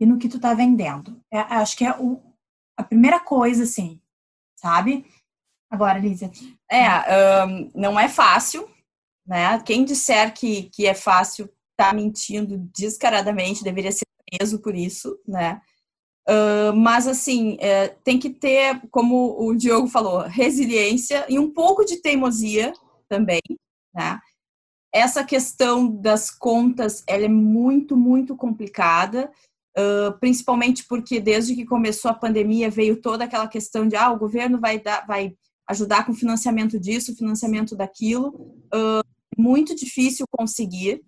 e 0.00 0.04
no 0.04 0.18
que 0.18 0.28
tu 0.28 0.40
tá 0.40 0.52
vendendo. 0.52 1.20
É, 1.32 1.38
acho 1.38 1.76
que 1.76 1.84
é 1.84 1.96
o, 1.96 2.20
a 2.76 2.82
primeira 2.82 3.20
coisa, 3.20 3.62
assim, 3.62 4.00
sabe? 4.56 5.06
Agora, 5.70 6.00
Lízia. 6.00 6.32
É, 6.68 7.46
um, 7.46 7.70
não 7.76 7.98
é 7.98 8.08
fácil, 8.08 8.68
né? 9.24 9.62
Quem 9.62 9.84
disser 9.84 10.34
que, 10.34 10.64
que 10.70 10.84
é 10.84 10.94
fácil 10.94 11.48
está 11.82 11.92
mentindo 11.92 12.56
descaradamente, 12.74 13.64
deveria 13.64 13.90
ser 13.90 14.06
preso 14.30 14.60
por 14.60 14.74
isso, 14.74 15.18
né? 15.26 15.60
Uh, 16.28 16.72
mas 16.76 17.08
assim, 17.08 17.56
é, 17.60 17.88
tem 17.88 18.18
que 18.18 18.30
ter, 18.30 18.80
como 18.90 19.44
o 19.44 19.54
Diogo 19.56 19.88
falou, 19.88 20.20
resiliência 20.20 21.26
e 21.28 21.36
um 21.36 21.50
pouco 21.50 21.84
de 21.84 21.96
teimosia 21.96 22.72
também, 23.08 23.40
né? 23.92 24.20
Essa 24.94 25.24
questão 25.24 25.88
das 25.88 26.30
contas, 26.30 27.02
ela 27.08 27.24
é 27.24 27.28
muito, 27.28 27.96
muito 27.96 28.36
complicada, 28.36 29.32
uh, 29.76 30.18
principalmente 30.20 30.84
porque 30.86 31.18
desde 31.18 31.54
que 31.54 31.64
começou 31.64 32.10
a 32.10 32.14
pandemia 32.14 32.70
veio 32.70 33.00
toda 33.00 33.24
aquela 33.24 33.48
questão 33.48 33.88
de, 33.88 33.96
ah, 33.96 34.12
o 34.12 34.18
governo 34.18 34.60
vai 34.60 34.78
dar, 34.78 35.06
vai 35.06 35.34
ajudar 35.66 36.04
com 36.04 36.14
financiamento 36.14 36.78
disso, 36.78 37.16
financiamento 37.16 37.74
daquilo, 37.74 38.28
uh, 38.72 39.02
muito 39.36 39.74
difícil 39.74 40.26
conseguir, 40.30 41.02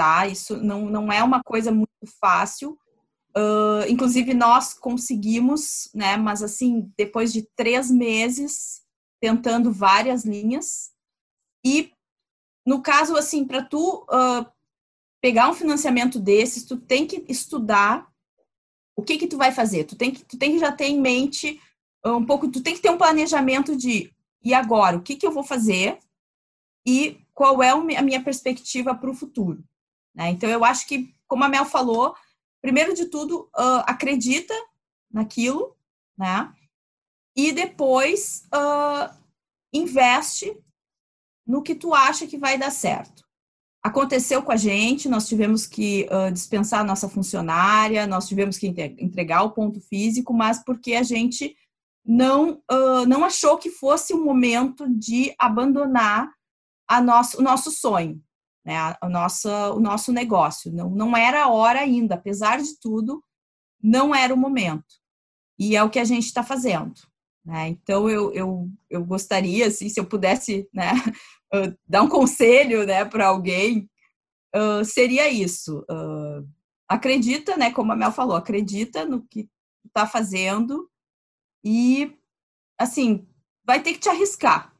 tá? 0.00 0.26
Isso 0.26 0.56
não, 0.56 0.86
não 0.86 1.12
é 1.12 1.22
uma 1.22 1.42
coisa 1.42 1.70
muito 1.70 1.90
fácil. 2.18 2.78
Uh, 3.36 3.84
inclusive, 3.86 4.32
nós 4.32 4.72
conseguimos, 4.72 5.90
né? 5.94 6.16
Mas, 6.16 6.42
assim, 6.42 6.90
depois 6.96 7.30
de 7.30 7.46
três 7.54 7.90
meses 7.90 8.80
tentando 9.20 9.70
várias 9.70 10.24
linhas. 10.24 10.90
E, 11.62 11.92
no 12.66 12.80
caso, 12.80 13.14
assim, 13.14 13.44
para 13.44 13.62
tu 13.62 14.06
uh, 14.10 14.50
pegar 15.20 15.50
um 15.50 15.54
financiamento 15.54 16.18
desses, 16.18 16.64
tu 16.64 16.78
tem 16.78 17.06
que 17.06 17.22
estudar 17.28 18.10
o 18.96 19.02
que 19.02 19.18
que 19.18 19.26
tu 19.26 19.36
vai 19.36 19.52
fazer. 19.52 19.84
Tu 19.84 19.96
tem 19.96 20.10
que, 20.10 20.24
tu 20.24 20.38
tem 20.38 20.52
que 20.52 20.58
já 20.58 20.72
ter 20.72 20.86
em 20.86 20.98
mente 20.98 21.60
um 22.06 22.24
pouco, 22.24 22.50
tu 22.50 22.62
tem 22.62 22.74
que 22.74 22.80
ter 22.80 22.90
um 22.90 22.96
planejamento 22.96 23.76
de 23.76 24.10
e 24.42 24.54
agora, 24.54 24.96
o 24.96 25.02
que 25.02 25.16
que 25.16 25.26
eu 25.26 25.30
vou 25.30 25.44
fazer 25.44 25.98
e 26.86 27.20
qual 27.34 27.62
é 27.62 27.68
a 27.68 28.02
minha 28.02 28.24
perspectiva 28.24 28.94
para 28.94 29.10
o 29.10 29.14
futuro. 29.14 29.62
Né? 30.14 30.30
Então, 30.30 30.48
eu 30.48 30.64
acho 30.64 30.86
que, 30.86 31.14
como 31.26 31.44
a 31.44 31.48
Mel 31.48 31.64
falou, 31.64 32.14
primeiro 32.60 32.94
de 32.94 33.06
tudo, 33.06 33.50
uh, 33.56 33.82
acredita 33.86 34.54
naquilo, 35.10 35.76
né? 36.16 36.52
E 37.36 37.52
depois 37.52 38.46
uh, 38.54 39.14
investe 39.72 40.56
no 41.46 41.62
que 41.62 41.74
tu 41.74 41.94
acha 41.94 42.26
que 42.26 42.38
vai 42.38 42.58
dar 42.58 42.70
certo. 42.70 43.24
Aconteceu 43.82 44.42
com 44.42 44.52
a 44.52 44.56
gente, 44.56 45.08
nós 45.08 45.26
tivemos 45.26 45.66
que 45.66 46.06
uh, 46.10 46.30
dispensar 46.30 46.80
a 46.80 46.84
nossa 46.84 47.08
funcionária, 47.08 48.06
nós 48.06 48.28
tivemos 48.28 48.58
que 48.58 48.66
entregar 48.98 49.42
o 49.42 49.52
ponto 49.52 49.80
físico, 49.80 50.34
mas 50.34 50.62
porque 50.62 50.94
a 50.94 51.02
gente 51.02 51.56
não, 52.04 52.62
uh, 52.70 53.06
não 53.08 53.24
achou 53.24 53.56
que 53.56 53.70
fosse 53.70 54.12
o 54.12 54.22
momento 54.22 54.86
de 54.88 55.34
abandonar 55.38 56.30
a 56.86 57.00
nosso, 57.00 57.38
o 57.38 57.42
nosso 57.42 57.70
sonho 57.70 58.22
né, 58.64 58.76
a, 58.76 59.08
nossa, 59.08 59.72
o 59.72 59.80
nosso 59.80 60.12
negócio. 60.12 60.72
Não, 60.72 60.90
não 60.90 61.16
era 61.16 61.44
a 61.44 61.48
hora 61.48 61.80
ainda, 61.80 62.14
apesar 62.14 62.60
de 62.60 62.78
tudo, 62.80 63.22
não 63.82 64.14
era 64.14 64.32
o 64.34 64.36
momento. 64.36 65.00
E 65.58 65.76
é 65.76 65.82
o 65.82 65.90
que 65.90 65.98
a 65.98 66.04
gente 66.04 66.26
está 66.26 66.42
fazendo. 66.42 66.94
Né? 67.44 67.68
Então, 67.68 68.08
eu, 68.08 68.32
eu, 68.32 68.70
eu 68.88 69.04
gostaria, 69.04 69.66
assim, 69.66 69.88
se 69.88 69.98
eu 69.98 70.06
pudesse 70.06 70.68
né, 70.72 70.92
dar 71.86 72.02
um 72.02 72.08
conselho 72.08 72.86
né, 72.86 73.04
para 73.04 73.26
alguém, 73.26 73.88
uh, 74.54 74.84
seria 74.84 75.28
isso. 75.28 75.84
Uh, 75.90 76.46
acredita, 76.88 77.56
né, 77.56 77.70
como 77.72 77.92
a 77.92 77.96
Mel 77.96 78.12
falou, 78.12 78.36
acredita 78.36 79.04
no 79.04 79.26
que 79.26 79.48
está 79.86 80.06
fazendo 80.06 80.90
e, 81.64 82.16
assim, 82.78 83.26
vai 83.64 83.82
ter 83.82 83.94
que 83.94 84.00
te 84.00 84.08
arriscar. 84.08 84.74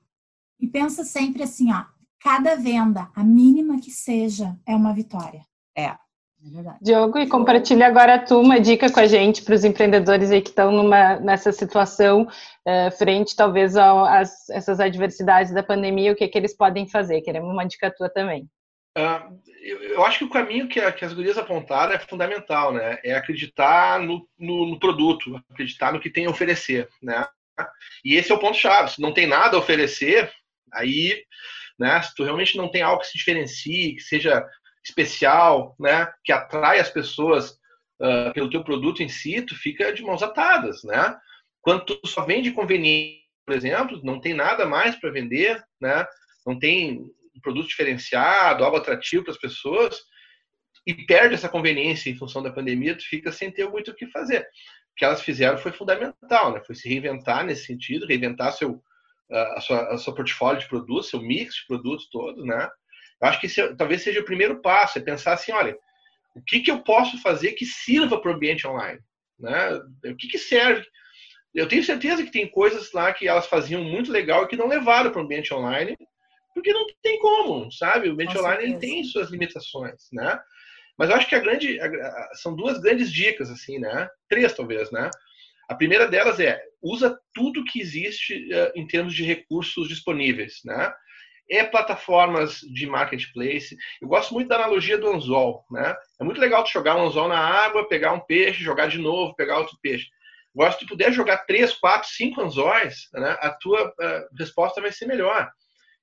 E 0.59 0.66
pensa 0.66 1.05
sempre 1.05 1.43
assim, 1.43 1.73
ó, 1.73 1.87
cada 2.20 2.56
venda, 2.56 3.09
a 3.14 3.24
mínima 3.24 3.80
que 3.80 3.90
seja, 3.90 4.56
é 4.66 4.74
uma 4.74 4.92
vitória. 4.92 5.42
É. 5.76 5.96
É 6.42 6.74
Diogo, 6.80 7.18
e 7.18 7.28
compartilha 7.28 7.87
agora 7.87 8.18
tu 8.18 8.40
uma 8.40 8.59
dica 8.59 8.90
com 8.90 8.98
a 8.98 9.06
gente 9.06 9.42
para 9.42 9.54
os 9.54 9.62
empreendedores 9.62 10.30
aí 10.30 10.40
que 10.40 10.48
estão 10.48 10.72
numa, 10.72 11.20
nessa 11.20 11.52
situação 11.52 12.22
uh, 12.22 12.90
frente 12.96 13.37
talvez 13.37 13.76
a 13.76 14.22
essas 14.50 14.80
adversidades 14.80 15.52
da 15.52 15.62
pandemia, 15.62 16.12
o 16.12 16.16
que, 16.16 16.26
que 16.26 16.38
eles 16.38 16.56
podem 16.56 16.88
fazer? 16.88 17.20
Queremos 17.20 17.52
uma 17.52 17.66
dica 17.66 17.94
tua 17.94 18.09
também. 18.09 18.48
Uh, 18.96 19.38
eu, 19.62 19.83
eu, 19.83 20.04
acho 20.06 20.18
que 20.18 20.24
o 20.24 20.30
caminho 20.30 20.66
que, 20.66 20.80
a, 20.80 20.90
que, 20.90 21.04
as 21.04 21.12
gurias 21.12 21.37
apontaram 21.37 21.92
é 21.92 21.98
fundamental, 21.98 22.72
né? 22.72 22.98
É 23.04 23.14
acreditar 23.14 24.00
no, 24.00 24.26
no, 24.38 24.66
no, 24.66 24.78
produto, 24.78 25.38
acreditar 25.50 25.92
no 25.92 26.00
que 26.00 26.09
tem 26.09 26.24
a 26.24 26.30
oferecer, 26.30 26.88
né? 27.02 27.26
E 28.02 28.14
esse 28.14 28.33
é 28.33 28.35
o 28.35 28.38
ponto-chave. 28.38 28.92
Se 28.92 29.00
não 29.02 29.12
tem 29.12 29.26
nada 29.26 29.56
a 29.56 29.61
oferecer, 29.61 30.33
aí, 30.72 31.22
né? 31.81 32.03
Se 32.03 32.14
tu 32.14 32.23
realmente 32.23 32.59
não 32.59 32.71
tem 32.71 32.83
algo 32.83 33.01
que 33.01 33.07
se 33.07 33.16
diferencie, 33.16 33.97
que 33.97 34.03
seja 34.03 34.47
especial, 34.85 35.75
né? 35.81 36.12
Que 36.23 36.31
atrai 36.31 36.79
as 36.79 36.90
pessoas 36.90 37.53
uh, 38.01 38.33
pelo 38.35 38.51
teu 38.51 38.62
produto 38.62 39.03
em 39.03 39.09
si, 39.09 39.40
tu 39.40 39.57
fica 39.57 39.90
de 39.93 40.03
mãos 40.03 40.23
atadas, 40.23 40.85
né? 40.85 41.16
Quando 41.62 41.87
tu 41.87 42.07
só 42.07 42.25
vende 42.25 42.53
conveniência, 42.53 43.19
por 43.47 43.57
exemplo, 43.57 44.01
não 44.05 44.21
tem 44.21 44.35
nada 44.35 44.66
mais 44.66 44.95
para 44.97 45.11
vender, 45.11 45.62
né? 45.81 46.07
Não 46.47 46.59
tem 46.59 47.01
um 47.01 47.40
produto 47.43 47.69
diferenciado, 47.69 48.62
algo 48.62 48.77
atrativo 48.77 49.25
para 49.25 49.33
as 49.33 49.40
pessoas, 49.40 49.99
e 50.87 50.95
perde 50.95 51.35
essa 51.35 51.49
conveniência 51.49 52.11
em 52.11 52.16
função 52.16 52.43
da 52.43 52.53
pandemia, 52.53 52.97
tu 52.97 53.05
fica 53.05 53.33
sem 53.33 53.51
ter 53.51 53.69
muito 53.69 53.90
o 53.90 53.95
que 53.95 54.07
fazer. 54.07 54.43
O 54.43 54.97
que 54.97 55.05
elas 55.05 55.23
fizeram 55.23 55.57
foi 55.57 55.73
fundamental, 55.73 56.53
né? 56.53 56.62
Foi 56.66 56.75
se 56.75 56.88
reinventar 56.88 57.45
nesse 57.45 57.64
sentido, 57.64 58.07
reinventar 58.07 58.53
seu 58.53 58.83
a 59.31 59.61
sua, 59.61 59.95
a 59.95 59.99
sua 59.99 60.14
portfólio 60.14 60.61
de 60.61 60.69
produtos, 60.69 61.11
seu 61.11 61.21
mix 61.21 61.55
de 61.55 61.66
produtos 61.66 62.09
todo, 62.11 62.45
né? 62.45 62.69
Eu 63.21 63.29
acho 63.29 63.40
que 63.40 63.47
esse, 63.47 63.61
é, 63.61 63.75
talvez 63.75 64.03
seja 64.03 64.21
o 64.21 64.25
primeiro 64.25 64.61
passo, 64.61 64.99
é 64.99 65.03
pensar 65.03 65.35
assim, 65.35 65.53
olha, 65.53 65.77
o 66.35 66.43
que, 66.43 66.61
que 66.61 66.71
eu 66.71 66.83
posso 66.83 67.21
fazer 67.21 67.53
que 67.53 67.66
sirva 67.66 68.21
para 68.21 68.31
o 68.31 68.35
ambiente 68.35 68.66
online? 68.66 69.01
Né? 69.38 69.73
O 70.07 70.16
que, 70.16 70.29
que 70.29 70.38
serve? 70.38 70.87
Eu 71.55 71.69
tenho 71.69 71.83
certeza 71.83 72.23
que 72.23 72.31
tem 72.31 72.49
coisas 72.49 72.93
lá 72.93 73.12
que 73.12 73.27
elas 73.27 73.47
faziam 73.47 73.83
muito 73.83 74.12
legal 74.12 74.45
e 74.45 74.49
que 74.49 74.57
não 74.57 74.69
levaram 74.69 75.11
para 75.11 75.21
o 75.21 75.25
ambiente 75.25 75.53
online, 75.53 75.97
porque 76.55 76.73
não 76.73 76.87
tem 77.03 77.19
como, 77.19 77.71
sabe? 77.73 78.09
O 78.09 78.12
ambiente 78.12 78.38
online 78.38 78.79
tem 78.79 79.03
suas 79.05 79.31
limitações, 79.31 80.09
né? 80.12 80.40
Mas 80.97 81.11
eu 81.11 81.16
acho 81.16 81.29
que 81.29 81.35
a 81.35 81.40
grande 81.40 81.81
a, 81.81 82.31
são 82.35 82.55
duas 82.55 82.79
grandes 82.79 83.12
dicas 83.12 83.51
assim, 83.51 83.79
né? 83.79 84.09
Três 84.29 84.53
talvez, 84.53 84.90
né? 84.90 85.11
A 85.70 85.74
primeira 85.76 86.09
delas 86.09 86.40
é 86.40 86.61
usa 86.83 87.16
tudo 87.33 87.62
que 87.64 87.80
existe 87.80 88.35
uh, 88.52 88.72
em 88.74 88.85
termos 88.88 89.14
de 89.14 89.22
recursos 89.22 89.87
disponíveis, 89.87 90.54
né? 90.64 90.92
É 91.48 91.62
plataformas 91.62 92.59
de 92.59 92.88
marketplace. 92.88 93.76
Eu 94.02 94.09
gosto 94.09 94.35
muito 94.35 94.48
da 94.48 94.56
analogia 94.56 94.98
do 94.98 95.06
anzol, 95.06 95.64
né? 95.70 95.94
É 96.20 96.24
muito 96.24 96.40
legal 96.40 96.64
tu 96.64 96.72
jogar 96.72 96.96
um 96.96 97.06
anzol 97.06 97.28
na 97.28 97.38
água, 97.38 97.88
pegar 97.88 98.12
um 98.12 98.18
peixe, 98.18 98.64
jogar 98.64 98.88
de 98.88 98.98
novo, 98.98 99.37
pegar 99.37 99.59
outro 99.59 99.78
peixe. 99.80 100.09
Gosto 100.52 100.80
de 100.80 100.87
puder 100.87 101.12
jogar 101.12 101.38
três, 101.46 101.72
quatro, 101.72 102.09
cinco 102.09 102.40
anzóis, 102.40 103.09
né? 103.12 103.37
A 103.40 103.50
tua 103.50 103.90
uh, 103.90 104.37
resposta 104.37 104.80
vai 104.80 104.90
ser 104.90 105.06
melhor. 105.06 105.48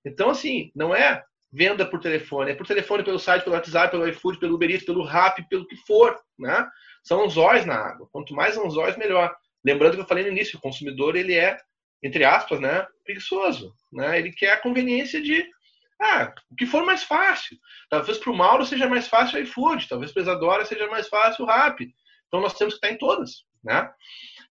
Então, 0.05 0.29
assim, 0.29 0.71
não 0.73 0.95
é 0.95 1.21
venda 1.51 1.85
por 1.85 1.99
telefone, 1.99 2.51
é 2.51 2.55
por 2.55 2.65
telefone, 2.65 3.03
pelo 3.03 3.19
site, 3.19 3.43
pelo 3.43 3.55
WhatsApp, 3.55 3.91
pelo 3.91 4.07
iFood, 4.07 4.39
pelo 4.39 4.55
Uber 4.55 4.71
Eats, 4.71 4.85
pelo 4.85 5.03
Rappi, 5.03 5.45
pelo 5.49 5.67
que 5.67 5.75
for, 5.85 6.17
né? 6.39 6.65
São 7.03 7.25
anzóis 7.25 7.65
na 7.65 7.75
água. 7.75 8.07
Quanto 8.13 8.33
mais 8.33 8.57
anzóis, 8.57 8.95
melhor. 8.95 9.35
Lembrando 9.65 9.95
que 9.95 10.01
eu 10.01 10.07
falei 10.07 10.23
no 10.23 10.31
início, 10.31 10.57
o 10.57 10.61
consumidor, 10.61 11.15
ele 11.15 11.33
é, 11.33 11.57
entre 12.03 12.23
aspas, 12.23 12.59
né, 12.59 12.85
preguiçoso, 13.03 13.73
né? 13.91 14.19
Ele 14.19 14.31
quer 14.31 14.53
a 14.53 14.61
conveniência 14.61 15.21
de, 15.21 15.45
ah, 16.01 16.33
o 16.51 16.55
que 16.55 16.65
for 16.65 16.85
mais 16.85 17.03
fácil. 17.03 17.57
Talvez 17.89 18.17
para 18.17 18.31
o 18.31 18.35
Mauro 18.35 18.65
seja 18.65 18.87
mais 18.87 19.07
fácil 19.07 19.39
o 19.39 19.41
iFood, 19.41 19.87
talvez 19.87 20.11
para 20.11 20.21
a 20.21 20.23
Isadora 20.23 20.65
seja 20.65 20.87
mais 20.87 21.07
fácil 21.07 21.45
o 21.45 21.47
Rappi. 21.47 21.93
Então, 22.27 22.41
nós 22.41 22.57
temos 22.57 22.75
que 22.75 22.85
estar 22.85 22.93
em 22.93 22.97
todas, 22.97 23.45
né? 23.63 23.89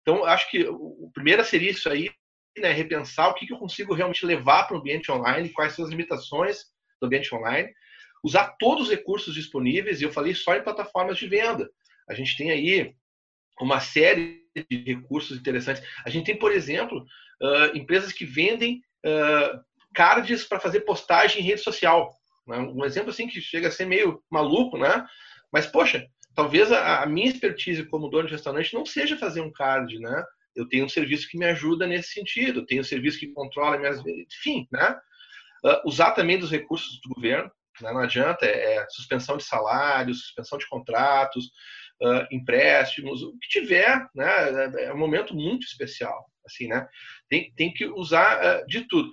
Então, 0.03 0.25
acho 0.25 0.51
que 0.51 0.66
o 0.69 1.11
primeiro 1.12 1.45
seria 1.45 1.71
isso 1.71 1.88
aí, 1.88 2.11
né, 2.59 2.73
repensar 2.73 3.29
o 3.29 3.35
que, 3.35 3.47
que 3.47 3.53
eu 3.53 3.59
consigo 3.59 3.95
realmente 3.95 4.25
levar 4.25 4.64
para 4.64 4.77
o 4.77 4.81
ambiente 4.81 5.11
online, 5.11 5.51
quais 5.51 5.75
são 5.75 5.85
as 5.85 5.90
limitações 5.90 6.64
do 7.01 7.07
ambiente 7.07 7.35
online, 7.35 7.71
usar 8.25 8.57
todos 8.59 8.85
os 8.85 8.90
recursos 8.90 9.35
disponíveis, 9.35 10.01
e 10.01 10.05
eu 10.05 10.12
falei 10.12 10.35
só 10.35 10.55
em 10.55 10.62
plataformas 10.62 11.19
de 11.19 11.29
venda. 11.29 11.69
A 12.09 12.14
gente 12.14 12.37
tem 12.37 12.51
aí 12.51 12.95
uma 13.61 13.81
série 13.81 14.45
de 14.71 14.95
recursos 14.95 15.38
interessantes. 15.38 15.83
A 16.05 16.11
gente 16.11 16.27
tem, 16.27 16.38
por 16.38 16.53
exemplo, 16.53 17.05
uh, 17.42 17.77
empresas 17.77 18.12
que 18.12 18.25
vendem 18.25 18.83
uh, 19.05 19.61
cards 19.95 20.45
para 20.45 20.61
fazer 20.61 20.81
postagem 20.81 21.40
em 21.40 21.45
rede 21.45 21.61
social. 21.61 22.11
Né? 22.47 22.59
Um 22.59 22.85
exemplo 22.85 23.11
assim 23.11 23.27
que 23.27 23.40
chega 23.40 23.69
a 23.69 23.71
ser 23.71 23.87
meio 23.87 24.23
maluco, 24.31 24.79
né? 24.79 25.05
Mas, 25.53 25.66
poxa, 25.66 26.07
talvez 26.35 26.71
a, 26.71 27.03
a 27.03 27.07
minha 27.07 27.29
expertise 27.29 27.85
como 27.85 28.09
dono 28.09 28.27
de 28.27 28.33
restaurante 28.33 28.75
não 28.75 28.87
seja 28.87 29.16
fazer 29.16 29.40
um 29.40 29.53
card, 29.53 29.99
né? 29.99 30.25
eu 30.57 30.66
tenho 30.66 30.87
um 30.87 30.88
serviço 30.88 31.29
que 31.29 31.38
me 31.38 31.45
ajuda 31.45 31.87
nesse 31.87 32.12
sentido, 32.12 32.64
tenho 32.64 32.81
um 32.81 32.85
serviço 32.85 33.19
que 33.19 33.29
controla 33.29 33.79
minhas. 33.79 34.01
Enfim, 34.07 34.66
né? 34.73 34.99
Uh, 35.64 35.88
usar 35.88 36.12
também 36.12 36.38
dos 36.38 36.51
recursos 36.51 37.01
do 37.03 37.14
governo, 37.14 37.51
né? 37.81 37.92
não 37.92 38.01
adianta, 38.01 38.47
é, 38.47 38.77
é, 38.77 38.87
suspensão 38.88 39.37
de 39.37 39.45
salários, 39.45 40.23
suspensão 40.23 40.59
de 40.59 40.66
contratos, 40.69 41.51
uh, 42.02 42.26
empréstimos, 42.30 43.22
o 43.22 43.32
que 43.38 43.48
tiver, 43.48 44.09
né? 44.14 44.72
É, 44.80 44.85
é 44.87 44.94
um 44.94 44.98
momento 44.98 45.35
muito 45.35 45.66
especial, 45.66 46.26
assim, 46.44 46.68
né? 46.68 46.87
Tem, 47.28 47.52
tem 47.56 47.72
que 47.72 47.87
usar 47.87 48.62
uh, 48.62 48.66
de 48.66 48.87
tudo. 48.88 49.11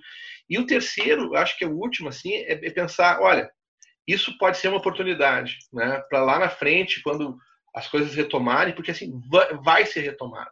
E 0.48 0.58
o 0.58 0.66
terceiro, 0.66 1.34
acho 1.36 1.56
que 1.56 1.64
é 1.64 1.68
o 1.68 1.76
último, 1.76 2.08
assim, 2.08 2.34
é, 2.34 2.52
é 2.52 2.70
pensar, 2.70 3.20
olha, 3.20 3.50
isso 4.06 4.36
pode 4.38 4.58
ser 4.58 4.68
uma 4.68 4.78
oportunidade, 4.78 5.58
né? 5.72 6.02
Para 6.08 6.22
lá 6.22 6.38
na 6.38 6.48
frente, 6.48 7.02
quando 7.02 7.36
as 7.74 7.88
coisas 7.88 8.14
retomarem, 8.14 8.74
porque 8.74 8.92
assim 8.92 9.20
vai, 9.28 9.54
vai 9.56 9.86
ser 9.86 10.00
retomado. 10.00 10.50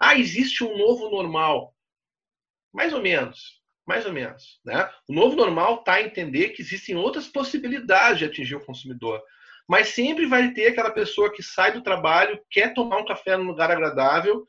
Ah, 0.00 0.16
existe 0.16 0.64
um 0.64 0.76
novo 0.76 1.10
normal. 1.10 1.74
Mais 2.72 2.92
ou 2.92 3.02
menos. 3.02 3.60
Mais 3.86 4.06
ou 4.06 4.12
menos. 4.12 4.60
Né? 4.64 4.88
O 5.08 5.12
novo 5.12 5.36
normal 5.36 5.80
está 5.80 5.94
a 5.94 6.02
entender 6.02 6.50
que 6.50 6.62
existem 6.62 6.96
outras 6.96 7.28
possibilidades 7.28 8.18
de 8.18 8.24
atingir 8.24 8.54
o 8.54 8.64
consumidor. 8.64 9.22
Mas 9.68 9.88
sempre 9.88 10.26
vai 10.26 10.52
ter 10.52 10.68
aquela 10.68 10.90
pessoa 10.90 11.32
que 11.32 11.42
sai 11.42 11.72
do 11.72 11.82
trabalho, 11.82 12.40
quer 12.50 12.74
tomar 12.74 12.98
um 12.98 13.04
café 13.04 13.36
num 13.36 13.44
lugar 13.44 13.70
agradável 13.70 14.44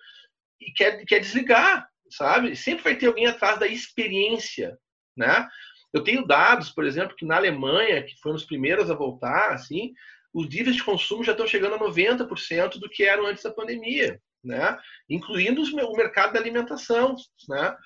e 0.59 0.71
quer, 0.71 1.03
quer 1.05 1.19
desligar, 1.19 1.87
sabe? 2.09 2.55
Sempre 2.55 2.83
vai 2.83 2.95
ter 2.95 3.07
alguém 3.07 3.27
atrás 3.27 3.59
da 3.59 3.67
experiência, 3.67 4.77
né? 5.15 5.47
Eu 5.93 6.03
tenho 6.03 6.25
dados, 6.25 6.71
por 6.71 6.85
exemplo, 6.85 7.15
que 7.15 7.25
na 7.25 7.35
Alemanha, 7.35 8.03
que 8.03 8.19
foram 8.19 8.35
os 8.35 8.45
primeiros 8.45 8.89
a 8.89 8.95
voltar, 8.95 9.51
assim, 9.51 9.93
os 10.33 10.49
níveis 10.49 10.75
de 10.75 10.83
consumo 10.83 11.23
já 11.23 11.33
estão 11.33 11.45
chegando 11.45 11.75
a 11.75 11.79
90% 11.79 12.79
do 12.79 12.89
que 12.89 13.03
eram 13.03 13.27
antes 13.27 13.43
da 13.43 13.51
pandemia 13.51 14.19
né? 14.43 14.77
incluindo 15.09 15.61
o 15.61 15.95
mercado 15.95 16.33
da 16.33 16.39
alimentação. 16.39 17.15
Né? 17.47 17.77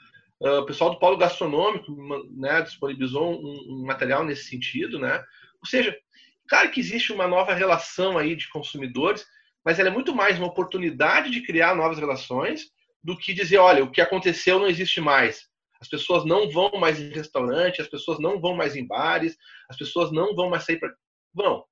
Ah, 0.43 0.59
o 0.59 0.65
pessoal 0.65 0.91
do 0.91 0.99
polo 0.99 1.17
gastronômico 1.17 1.95
né, 2.35 2.61
disponibilizou 2.61 3.31
um, 3.31 3.73
um, 3.73 3.85
material 3.85 4.25
nesse 4.25 4.45
sentido. 4.45 4.97
Né? 4.97 5.23
Ou 5.61 5.65
seja, 5.65 5.95
claro 6.47 6.71
que 6.71 6.79
existe 6.79 7.11
uma 7.11 7.27
nova 7.27 7.53
relação 7.53 8.17
aí 8.17 8.35
de 8.35 8.49
consumidores, 8.49 9.25
mas 9.65 9.79
ela 9.79 9.89
é 9.89 9.91
muito 9.91 10.15
mais 10.15 10.37
uma 10.37 10.47
oportunidade 10.47 11.29
de 11.29 11.41
criar 11.41 11.75
novas 11.75 11.99
relações 11.99 12.71
do 13.03 13.17
que 13.17 13.33
dizer, 13.33 13.57
olha, 13.57 13.83
o 13.83 13.91
que 13.91 14.01
aconteceu 14.01 14.59
não 14.59 14.67
existe 14.67 14.99
mais. 14.99 15.47
As 15.79 15.87
pessoas 15.87 16.25
não 16.25 16.49
vão 16.49 16.71
mais 16.79 16.99
em 16.99 17.09
restaurante, 17.09 17.81
as 17.81 17.87
pessoas 17.87 18.19
não 18.19 18.39
vão 18.39 18.55
mais 18.55 18.75
em 18.75 18.85
bares, 18.85 19.37
as 19.69 19.77
pessoas 19.77 20.11
não 20.11 20.35
vão 20.35 20.49
mais 20.49 20.63
sair 20.63 20.79
para. 20.79 20.93
Vão, 21.33 21.63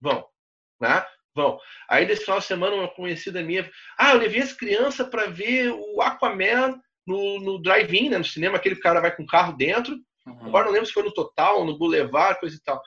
vão. 0.00 0.26
Né? 0.80 1.04
Vão. 1.34 1.58
Aí, 1.88 2.06
nesse 2.06 2.24
final 2.24 2.40
de 2.40 2.46
semana, 2.46 2.74
uma 2.74 2.88
conhecida 2.88 3.42
minha. 3.42 3.70
Ah, 3.98 4.12
eu 4.12 4.18
levei 4.18 4.40
as 4.40 4.52
crianças 4.52 5.08
para 5.08 5.26
ver 5.26 5.70
o 5.70 6.00
Aquaman 6.00 6.80
no, 7.06 7.40
no 7.40 7.62
drive-in, 7.62 8.10
né, 8.10 8.18
no 8.18 8.24
cinema, 8.24 8.56
aquele 8.56 8.76
cara 8.76 9.00
vai 9.00 9.14
com 9.14 9.22
o 9.22 9.26
carro 9.26 9.56
dentro. 9.56 9.96
Uhum. 10.26 10.46
Agora 10.46 10.66
não 10.66 10.72
lembro 10.72 10.86
se 10.86 10.92
foi 10.92 11.02
no 11.02 11.12
Total, 11.12 11.64
no 11.64 11.78
Boulevard, 11.78 12.38
coisa 12.40 12.56
e 12.56 12.60
tal. 12.60 12.80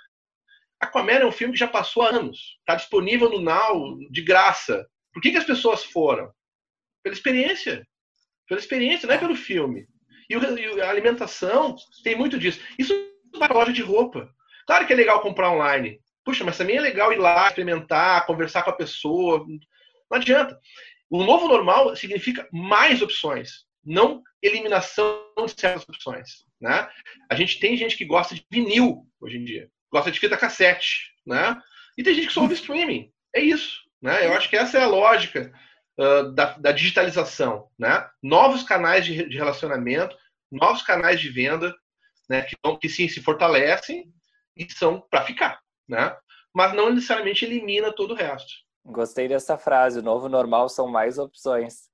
Aquaman 0.83 1.19
é 1.19 1.25
um 1.25 1.31
filme 1.31 1.53
que 1.53 1.59
já 1.59 1.67
passou 1.67 2.03
há 2.03 2.09
anos. 2.09 2.57
Está 2.59 2.75
disponível 2.75 3.29
no 3.29 3.41
Now, 3.41 3.97
de 4.09 4.21
graça. 4.21 4.87
Por 5.13 5.21
que, 5.21 5.31
que 5.31 5.37
as 5.37 5.45
pessoas 5.45 5.83
foram? 5.83 6.31
Pela 7.03 7.15
experiência. 7.15 7.87
Pela 8.47 8.59
experiência, 8.59 9.07
não 9.07 9.15
é 9.15 9.17
pelo 9.17 9.35
filme. 9.35 9.87
E, 10.29 10.35
o, 10.35 10.57
e 10.57 10.81
a 10.81 10.89
alimentação 10.89 11.75
tem 12.03 12.15
muito 12.15 12.37
disso. 12.37 12.59
Isso 12.77 12.93
vai 13.35 13.47
para 13.47 13.57
loja 13.57 13.73
de 13.73 13.81
roupa. 13.81 14.29
Claro 14.65 14.87
que 14.87 14.93
é 14.93 14.95
legal 14.95 15.21
comprar 15.21 15.51
online. 15.51 15.99
Puxa, 16.23 16.43
mas 16.43 16.57
também 16.57 16.77
é 16.77 16.81
legal 16.81 17.11
ir 17.11 17.17
lá, 17.17 17.47
experimentar, 17.47 18.25
conversar 18.25 18.63
com 18.63 18.69
a 18.69 18.75
pessoa. 18.75 19.45
Não 20.09 20.17
adianta. 20.17 20.57
O 21.09 21.23
novo 21.23 21.47
normal 21.47 21.95
significa 21.95 22.47
mais 22.51 23.01
opções, 23.01 23.65
não 23.85 24.23
eliminação 24.41 25.23
de 25.45 25.59
certas 25.59 25.87
opções. 25.87 26.43
Né? 26.59 26.89
A 27.29 27.35
gente 27.35 27.59
tem 27.59 27.77
gente 27.77 27.97
que 27.97 28.05
gosta 28.05 28.33
de 28.33 28.45
vinil 28.49 29.05
hoje 29.19 29.37
em 29.37 29.43
dia, 29.43 29.69
gosta 29.93 30.11
de 30.11 30.19
fita 30.19 30.35
cassete, 30.35 31.13
né? 31.25 31.61
E 31.97 32.03
tem 32.03 32.13
gente 32.13 32.27
que 32.27 32.33
só 32.33 32.41
ouve 32.41 32.55
streaming. 32.55 33.11
É 33.33 33.39
isso. 33.39 33.81
Né? 34.01 34.25
Eu 34.25 34.33
acho 34.33 34.49
que 34.49 34.57
essa 34.57 34.77
é 34.77 34.83
a 34.83 34.87
lógica 34.87 35.53
uh, 35.97 36.31
da, 36.33 36.57
da, 36.57 36.71
digitalização. 36.71 37.69
Né? 37.79 38.05
Novos 38.21 38.63
canais 38.63 39.05
de, 39.05 39.29
de 39.29 39.37
relacionamento, 39.37 40.17
novos 40.51 40.81
canais 40.81 41.21
de 41.21 41.29
venda, 41.29 41.73
né? 42.27 42.41
que, 42.41 42.55
que 42.81 42.89
sim 42.89 43.07
se 43.07 43.21
fortalecem 43.21 44.11
e 44.57 44.69
são 44.73 44.99
para 45.09 45.23
ficar. 45.23 45.61
Né? 45.87 46.15
mas 46.53 46.73
não 46.73 46.93
necessariamente 46.93 47.43
elimina 47.43 47.91
todo 47.91 48.11
o 48.11 48.15
resto. 48.15 48.53
Gostei 48.85 49.27
dessa 49.27 49.57
frase. 49.57 49.99
O 49.99 50.03
novo 50.03 50.29
normal 50.29 50.69
são 50.69 50.87
mais 50.87 51.17
opções. 51.17 51.89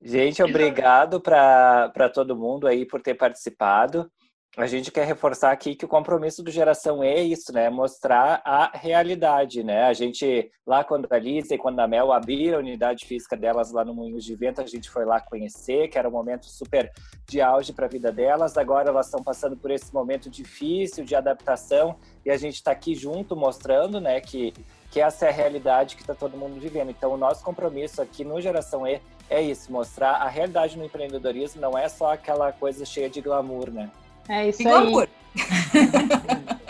Gente, 0.00 0.42
obrigado 0.42 1.20
para 1.20 2.08
todo 2.14 2.36
mundo 2.36 2.66
aí 2.66 2.86
por 2.86 3.02
ter 3.02 3.14
participado. 3.14 4.10
A 4.56 4.66
gente 4.66 4.90
quer 4.90 5.06
reforçar 5.06 5.52
aqui 5.52 5.76
que 5.76 5.84
o 5.84 5.88
compromisso 5.88 6.42
do 6.42 6.50
Geração 6.50 7.04
E 7.04 7.06
é 7.06 7.22
isso, 7.22 7.52
né? 7.52 7.70
Mostrar 7.70 8.42
a 8.44 8.76
realidade, 8.76 9.62
né? 9.62 9.84
A 9.84 9.92
gente, 9.92 10.50
lá 10.66 10.82
quando 10.82 11.06
a 11.08 11.18
Lisa 11.18 11.54
e 11.54 11.58
quando 11.58 11.78
a 11.78 11.86
Mel 11.86 12.10
abriram 12.10 12.56
a 12.56 12.60
unidade 12.60 13.06
física 13.06 13.36
delas 13.36 13.70
lá 13.70 13.84
no 13.84 13.94
Moinhos 13.94 14.24
de 14.24 14.34
Vento, 14.34 14.60
a 14.60 14.66
gente 14.66 14.90
foi 14.90 15.04
lá 15.04 15.20
conhecer, 15.20 15.86
que 15.86 15.96
era 15.96 16.08
um 16.08 16.12
momento 16.12 16.46
super 16.46 16.90
de 17.28 17.40
auge 17.40 17.72
para 17.72 17.86
a 17.86 17.88
vida 17.88 18.10
delas. 18.10 18.56
Agora 18.56 18.88
elas 18.88 19.06
estão 19.06 19.22
passando 19.22 19.56
por 19.56 19.70
esse 19.70 19.94
momento 19.94 20.28
difícil 20.28 21.04
de 21.04 21.14
adaptação 21.14 21.96
e 22.26 22.30
a 22.30 22.36
gente 22.36 22.56
está 22.56 22.72
aqui 22.72 22.96
junto 22.96 23.36
mostrando, 23.36 24.00
né, 24.00 24.20
que 24.20 24.52
que 24.90 25.00
essa 25.00 25.26
é 25.26 25.28
a 25.28 25.32
realidade 25.32 25.94
que 25.94 26.02
está 26.02 26.16
todo 26.16 26.36
mundo 26.36 26.58
vivendo. 26.58 26.90
Então, 26.90 27.12
o 27.12 27.16
nosso 27.16 27.44
compromisso 27.44 28.02
aqui 28.02 28.24
no 28.24 28.40
Geração 28.40 28.84
E 28.84 29.00
é 29.28 29.40
isso, 29.40 29.70
mostrar 29.70 30.14
a 30.14 30.28
realidade 30.28 30.76
no 30.76 30.84
empreendedorismo, 30.84 31.60
não 31.60 31.78
é 31.78 31.88
só 31.88 32.12
aquela 32.12 32.52
coisa 32.52 32.84
cheia 32.84 33.08
de 33.08 33.20
glamour, 33.20 33.70
né? 33.70 33.88
É 34.30 34.48
isso 34.48 34.62
e 34.62 34.68
aí. 34.68 35.08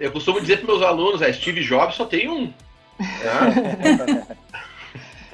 Eu 0.00 0.10
costumo 0.10 0.40
dizer 0.40 0.56
para 0.58 0.66
meus 0.66 0.82
alunos, 0.82 1.20
é, 1.20 1.30
Steve 1.32 1.62
Jobs 1.62 1.96
só 1.96 2.06
tem 2.06 2.30
um. 2.30 2.52
É. 2.98 4.36